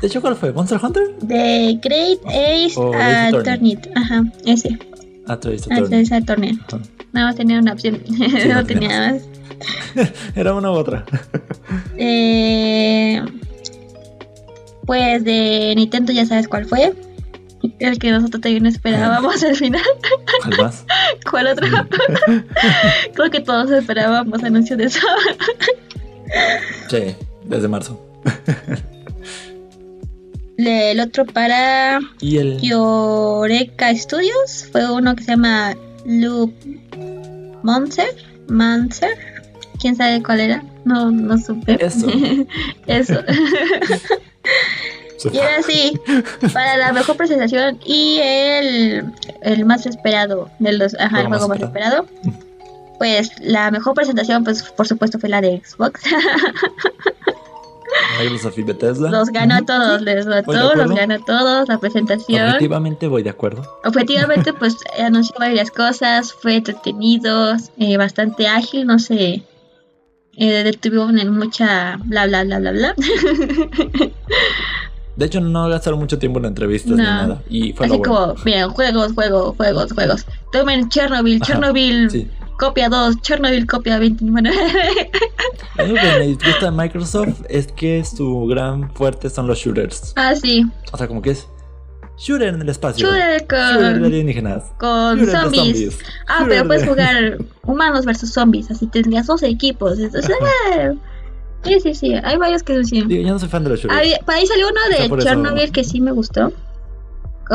[0.00, 0.52] De hecho, ¿cuál fue?
[0.52, 1.16] ¿Monster Hunter?
[1.20, 3.76] De Great Ace Oh, Attorney.
[3.94, 4.78] Ajá, ese.
[4.80, 4.84] Ah,
[5.30, 6.00] Ah, Attorney.
[6.00, 6.58] Ace Attorney.
[6.72, 6.78] Ah.
[7.12, 8.00] Nada más tenía una opción.
[8.48, 9.22] no tenía más.
[10.36, 11.04] Era una u otra.
[11.96, 13.20] Eh,
[14.88, 16.94] pues de Nintendo ya sabes cuál fue.
[17.78, 19.82] El que nosotros también esperábamos al final.
[20.42, 20.86] ¿Cuál más?
[21.30, 21.66] ¿Cuál otro?
[23.12, 25.00] Creo que todos esperábamos anuncio de eso.
[26.90, 27.14] Sí,
[27.44, 28.02] desde marzo.
[30.58, 32.60] El otro para Y el.
[32.60, 35.74] Yoreka Studios fue uno que se llama
[36.04, 36.52] Loop
[37.62, 38.08] Monster.
[38.48, 39.16] Mancer.
[39.80, 40.62] ¿Quién sabe cuál era?
[40.84, 41.82] No, no supe.
[41.82, 42.06] Eso.
[42.86, 43.22] Eso.
[45.32, 46.00] Y era así,
[46.52, 51.60] para la mejor presentación y el, el más esperado de los, ajá, el Juego más
[51.60, 52.06] esperado.
[52.98, 56.02] Pues la mejor presentación, pues por supuesto fue la de Xbox.
[58.20, 59.10] Microsoft y Bethesda.
[59.10, 62.48] los ganó a todos, les a todos, los ganó a todos, la presentación.
[62.48, 63.62] Objetivamente voy de acuerdo.
[63.84, 69.42] Objetivamente, pues anunció varias cosas, fue entretenido, eh, bastante ágil, no sé.
[70.40, 72.94] Eh, detuvieron en mucha bla bla bla bla bla.
[75.16, 77.42] De hecho, no gastaron mucho tiempo en entrevistas ni nada.
[77.50, 78.14] Y fue Así lo bueno.
[78.34, 80.26] como, miren, juegos, juegos, juegos, juegos.
[80.52, 82.28] Tomen Chernobyl, Ajá, Chernobyl Sí.
[82.56, 84.50] copia 2, Chernobyl copia 29.
[85.78, 90.12] Algo que me disgusta de Microsoft es que su gran fuerte son los shooters.
[90.14, 90.64] ah, sí.
[90.92, 91.48] O sea, como que es
[92.18, 93.06] shooter en el espacio.
[93.06, 94.64] Shooter Shooter de con, alienígenas.
[94.78, 95.98] con de zombies.
[96.26, 98.70] Ah, Shooter pero puedes de- jugar humanos versus zombies.
[98.70, 99.98] Así tendrías dos equipos.
[99.98, 100.30] Entonces,
[100.76, 100.94] eh,
[101.64, 102.14] sí, sí, sí.
[102.22, 103.02] Hay varios que sí.
[103.02, 103.98] Digo, yo no soy fan de los shooters.
[104.00, 106.52] Había- por ahí salió uno O sea, de por eso- Chernobyl que sí me gustó.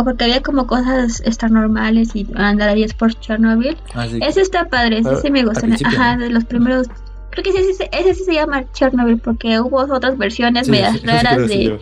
[0.03, 3.77] Porque había como cosas extra normales y andarías por Chernobyl.
[3.93, 4.17] Ah, sí.
[4.23, 5.67] Ese está padre, ese sí me gustó.
[5.85, 6.87] Ajá, de los primeros.
[7.29, 10.71] Creo que ese, sí se- ese sí se llama Chernobyl porque hubo otras versiones Sí,
[10.71, 11.77] medias sí, raras de, yo.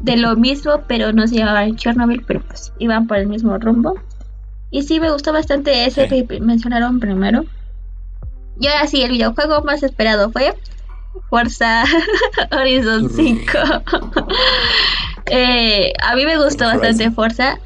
[0.00, 3.94] De lo mismo, pero no se llamaban Chernobyl, pero pues iban por el mismo rumbo.
[4.70, 6.26] Y sí me gustó bastante ese Sí.
[6.26, 7.44] que mencionaron primero.
[8.60, 10.54] Y ahora sí, el videojuego más esperado fue
[11.30, 11.84] Forza
[12.52, 13.52] Horizon 5.
[15.30, 17.58] Eh, a mí me gustó bastante Forza.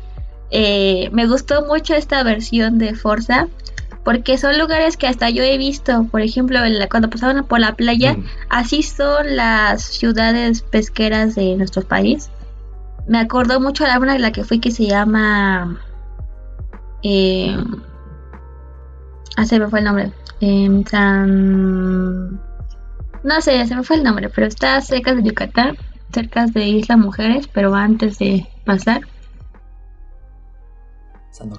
[0.50, 3.46] Eh, me gustó mucho esta versión de Forza.
[4.04, 6.04] Porque son lugares que hasta yo he visto.
[6.10, 8.14] Por ejemplo, en la- cuando pasaban por la playa.
[8.14, 8.24] Mm.
[8.50, 12.30] Así son las ciudades pesqueras de nuestro país.
[13.06, 15.80] Me acordó mucho a la una de la que fui que se llama.
[17.02, 17.56] Eh,
[19.36, 20.12] ah, se me fue el nombre.
[20.40, 22.40] Em, San-
[23.24, 25.76] No sé, se me fue el nombre, pero está cerca de Yucatán,
[26.12, 29.02] cerca de Isla Mujeres, pero antes de pasar.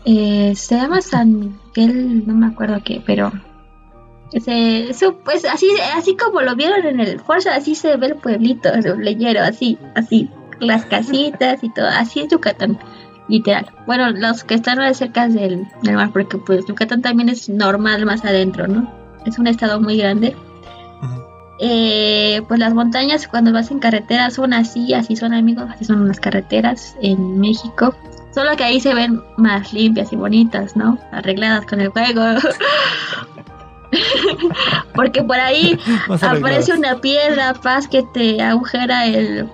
[0.05, 3.31] Eh, se llama San Miguel, no me acuerdo qué, pero
[4.33, 8.69] eso, pues así, así como lo vieron en el Forza, así se ve el pueblito,
[8.73, 10.29] el leyero, así, así,
[10.59, 12.79] las casitas y todo, así es Yucatán,
[13.27, 13.67] literal.
[13.85, 18.05] Bueno, los que están más cerca del, del mar, porque pues Yucatán también es normal
[18.05, 18.91] más adentro, ¿no?
[19.25, 20.35] Es un estado muy grande.
[21.59, 26.07] Eh, pues las montañas cuando vas en carretera son así, así son amigos, así son
[26.07, 27.93] las carreteras en México.
[28.33, 30.97] Solo que ahí se ven más limpias y bonitas, ¿no?
[31.11, 32.21] Arregladas con el juego.
[34.95, 35.79] Porque por ahí
[36.21, 39.47] aparece una piedra, paz, que te agujera el,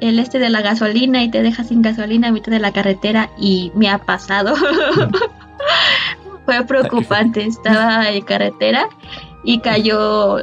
[0.00, 3.30] el este de la gasolina y te deja sin gasolina a mitad de la carretera
[3.38, 4.54] y me ha pasado.
[6.44, 8.86] Fue preocupante, estaba en carretera
[9.44, 10.36] y cayó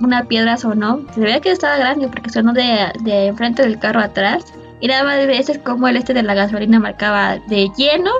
[0.00, 1.00] una piedra sonó.
[1.14, 4.44] Se veía que estaba grande porque sonó de, de enfrente del carro atrás.
[4.84, 8.10] Y nada más ves es como el este de la gasolina marcaba de lleno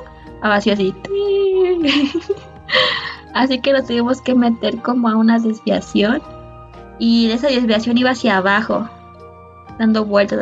[0.40, 0.94] a vacío así.
[3.34, 6.22] Así que nos tuvimos que meter como a una desviación.
[6.98, 8.88] Y de esa desviación iba hacia abajo,
[9.78, 10.40] dando vueltas.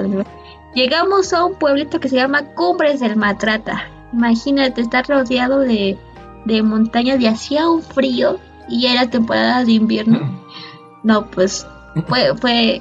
[0.77, 3.89] Llegamos a un pueblito que se llama Cumbres del Matrata.
[4.13, 5.99] Imagínate estar rodeado de,
[6.45, 10.21] de montañas y hacía un frío y era temporada de invierno.
[11.03, 11.67] No, pues
[12.07, 12.81] fue, fue,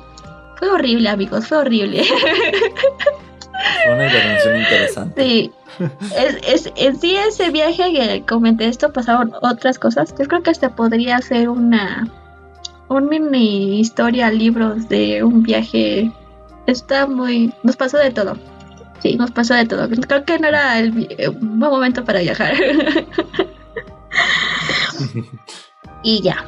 [0.60, 2.04] fue horrible, amigos, fue horrible.
[3.84, 5.24] Fue una intervención interesante.
[5.24, 5.52] Sí.
[6.18, 10.14] Es, es, en sí ese viaje que comenté esto pasaron otras cosas.
[10.18, 12.08] Yo creo que hasta podría ser una
[12.96, 16.12] un mini historia, libros de un viaje.
[16.68, 17.54] Está muy...
[17.64, 18.38] Nos pasó de todo.
[19.02, 19.90] Sí, nos pasó de todo.
[19.90, 22.54] Creo que no era el eh, un buen momento para viajar.
[26.04, 26.46] y ya.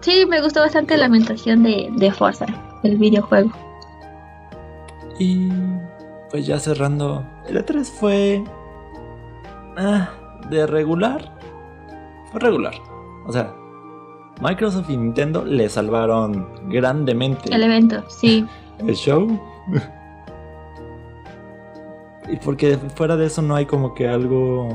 [0.00, 2.46] Sí, me gustó bastante la ambientación de, de Forza,
[2.82, 3.52] el videojuego.
[5.18, 5.50] Y
[6.30, 8.44] pues ya cerrando, el E3 fue
[9.76, 10.10] ah,
[10.50, 11.32] de regular.
[12.30, 12.74] Fue regular.
[13.26, 13.54] O sea,
[14.40, 18.46] Microsoft y Nintendo le salvaron grandemente El evento, sí.
[18.78, 19.40] el show.
[22.28, 24.68] y porque fuera de eso no hay como que algo...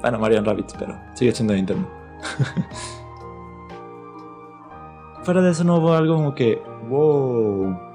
[0.00, 1.88] Bueno, Mario Rabbits, pero sigue siendo Nintendo.
[5.22, 6.62] fuera de eso no hubo algo como que...
[6.88, 7.93] Wow.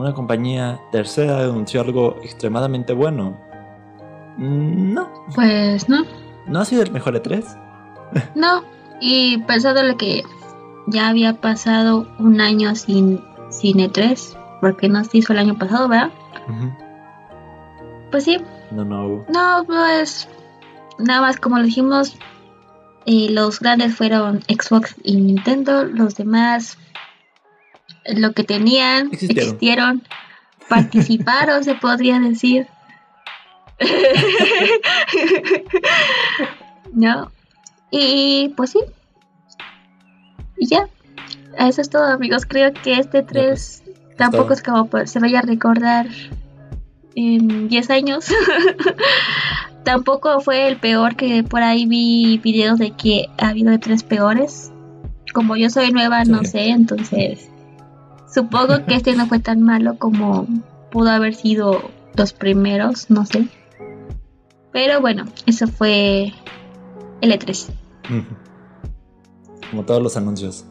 [0.00, 3.36] Una compañía tercera anunció algo extremadamente bueno.
[4.38, 6.04] No, Pues no.
[6.46, 7.44] no ha sido el mejor E E3.
[8.34, 8.62] No,
[8.98, 10.22] y pensando lo que
[10.86, 13.20] ya había pasado un año sin,
[13.50, 16.10] sin E3, porque no se hizo el año pasado, ¿verdad?
[18.10, 18.38] Pues sí,
[18.70, 19.26] No, no hubo.
[19.28, 20.26] no, pues
[20.98, 22.16] nada más como lo dijimos,
[23.04, 26.78] eh, los grandes fueron Xbox y Nintendo, los demás
[28.06, 29.48] lo que tenían Existieron.
[29.48, 30.02] existieron,
[30.68, 32.66] participaron, se podría decir.
[36.92, 37.30] no,
[37.90, 38.80] y pues sí,
[40.58, 40.88] y ya,
[41.58, 43.82] eso es todo amigos, creo que este 3
[44.16, 44.54] tampoco todo.
[44.54, 46.06] es como pues, se vaya a recordar
[47.14, 48.26] en 10 años.
[49.84, 54.02] Tampoco fue el peor que por ahí vi videos de que ha habido de tres
[54.02, 54.70] peores.
[55.32, 57.49] Como yo soy nueva, no sé, entonces
[58.32, 60.46] supongo que este no fue tan malo como
[60.90, 63.48] pudo haber sido los primeros, no sé.
[64.72, 66.32] Pero bueno, eso fue
[67.20, 67.68] el E E3.
[68.10, 68.36] Ujú.
[69.70, 70.64] Como todos los anuncios.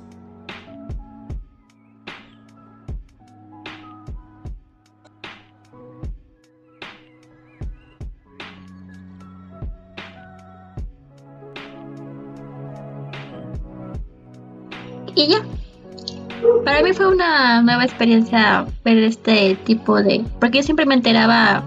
[15.16, 15.59] Y ya.
[16.66, 20.24] Para mí fue una nueva experiencia ver este tipo de...
[20.40, 21.64] Porque yo siempre me enteraba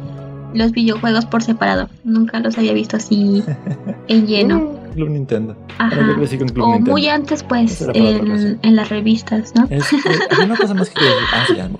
[0.54, 1.88] los videojuegos por separado.
[2.04, 3.42] Nunca los había visto así
[4.08, 4.74] en lleno.
[4.94, 5.56] Club Nintendo.
[5.78, 5.94] Ajá.
[5.96, 6.90] Bueno, yo crecí con Club O Nintendo.
[6.90, 9.66] muy antes, pues, en, en las revistas, ¿no?
[9.70, 9.96] Este,
[10.38, 11.00] hay una cosa más que.
[11.32, 11.70] Ah, sí, ya.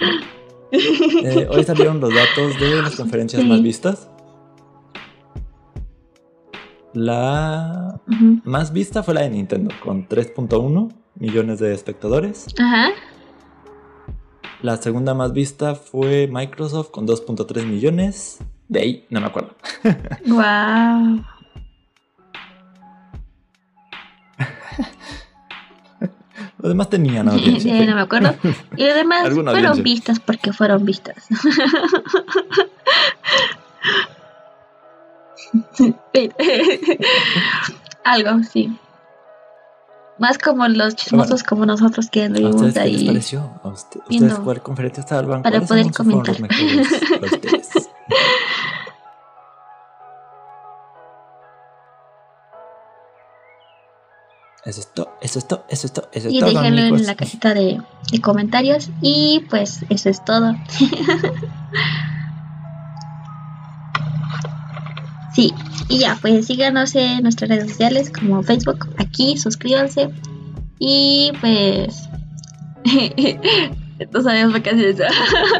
[0.73, 3.49] Eh, hoy salieron los datos de las conferencias Sí.
[3.49, 4.09] más vistas.
[6.95, 8.01] La
[8.45, 12.47] más vista fue la de Nintendo, con 3.1 millones de espectadores.
[12.59, 12.91] Ajá.
[14.63, 18.39] La segunda más vista fue Microsoft, con 2.3 millones.
[18.69, 19.55] De ahí, no me acuerdo.
[20.27, 21.25] Wow.
[26.59, 27.77] Los demás tenían audiencia.
[27.79, 28.35] Sí, no me acuerdo.
[28.77, 29.83] Y los demás fueron audiencia.
[29.83, 31.27] vistas porque fueron vistas.
[38.05, 38.79] Algo, sí.
[40.23, 43.07] Más como los chismosos como nosotros que ¿A anduvimos ustedes qué les ahí.
[43.09, 43.51] pareció?
[43.65, 45.43] ¿A usted- ¿Ustedes cuál conferencia estaban?
[45.43, 46.41] para ¿Cuáles poder los comentar.
[46.41, 46.89] mejores?
[54.65, 57.01] Eso es todo, eso es todo, eso es todo, eso es Y todo, déjenlo amigos.
[57.01, 57.81] en la cajita de,
[58.13, 58.91] de comentarios.
[59.01, 60.55] Y pues eso es todo.
[65.35, 65.53] sí,
[65.89, 70.11] y ya, pues síganos en nuestras redes sociales como Facebook, aquí, suscríbanse.
[70.79, 72.09] Y pues.
[74.13, 75.05] no sabemos eso.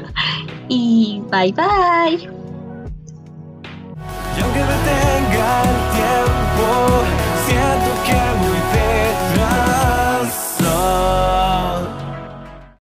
[0.69, 2.29] y bye bye.
[4.37, 5.83] Y aunque detenga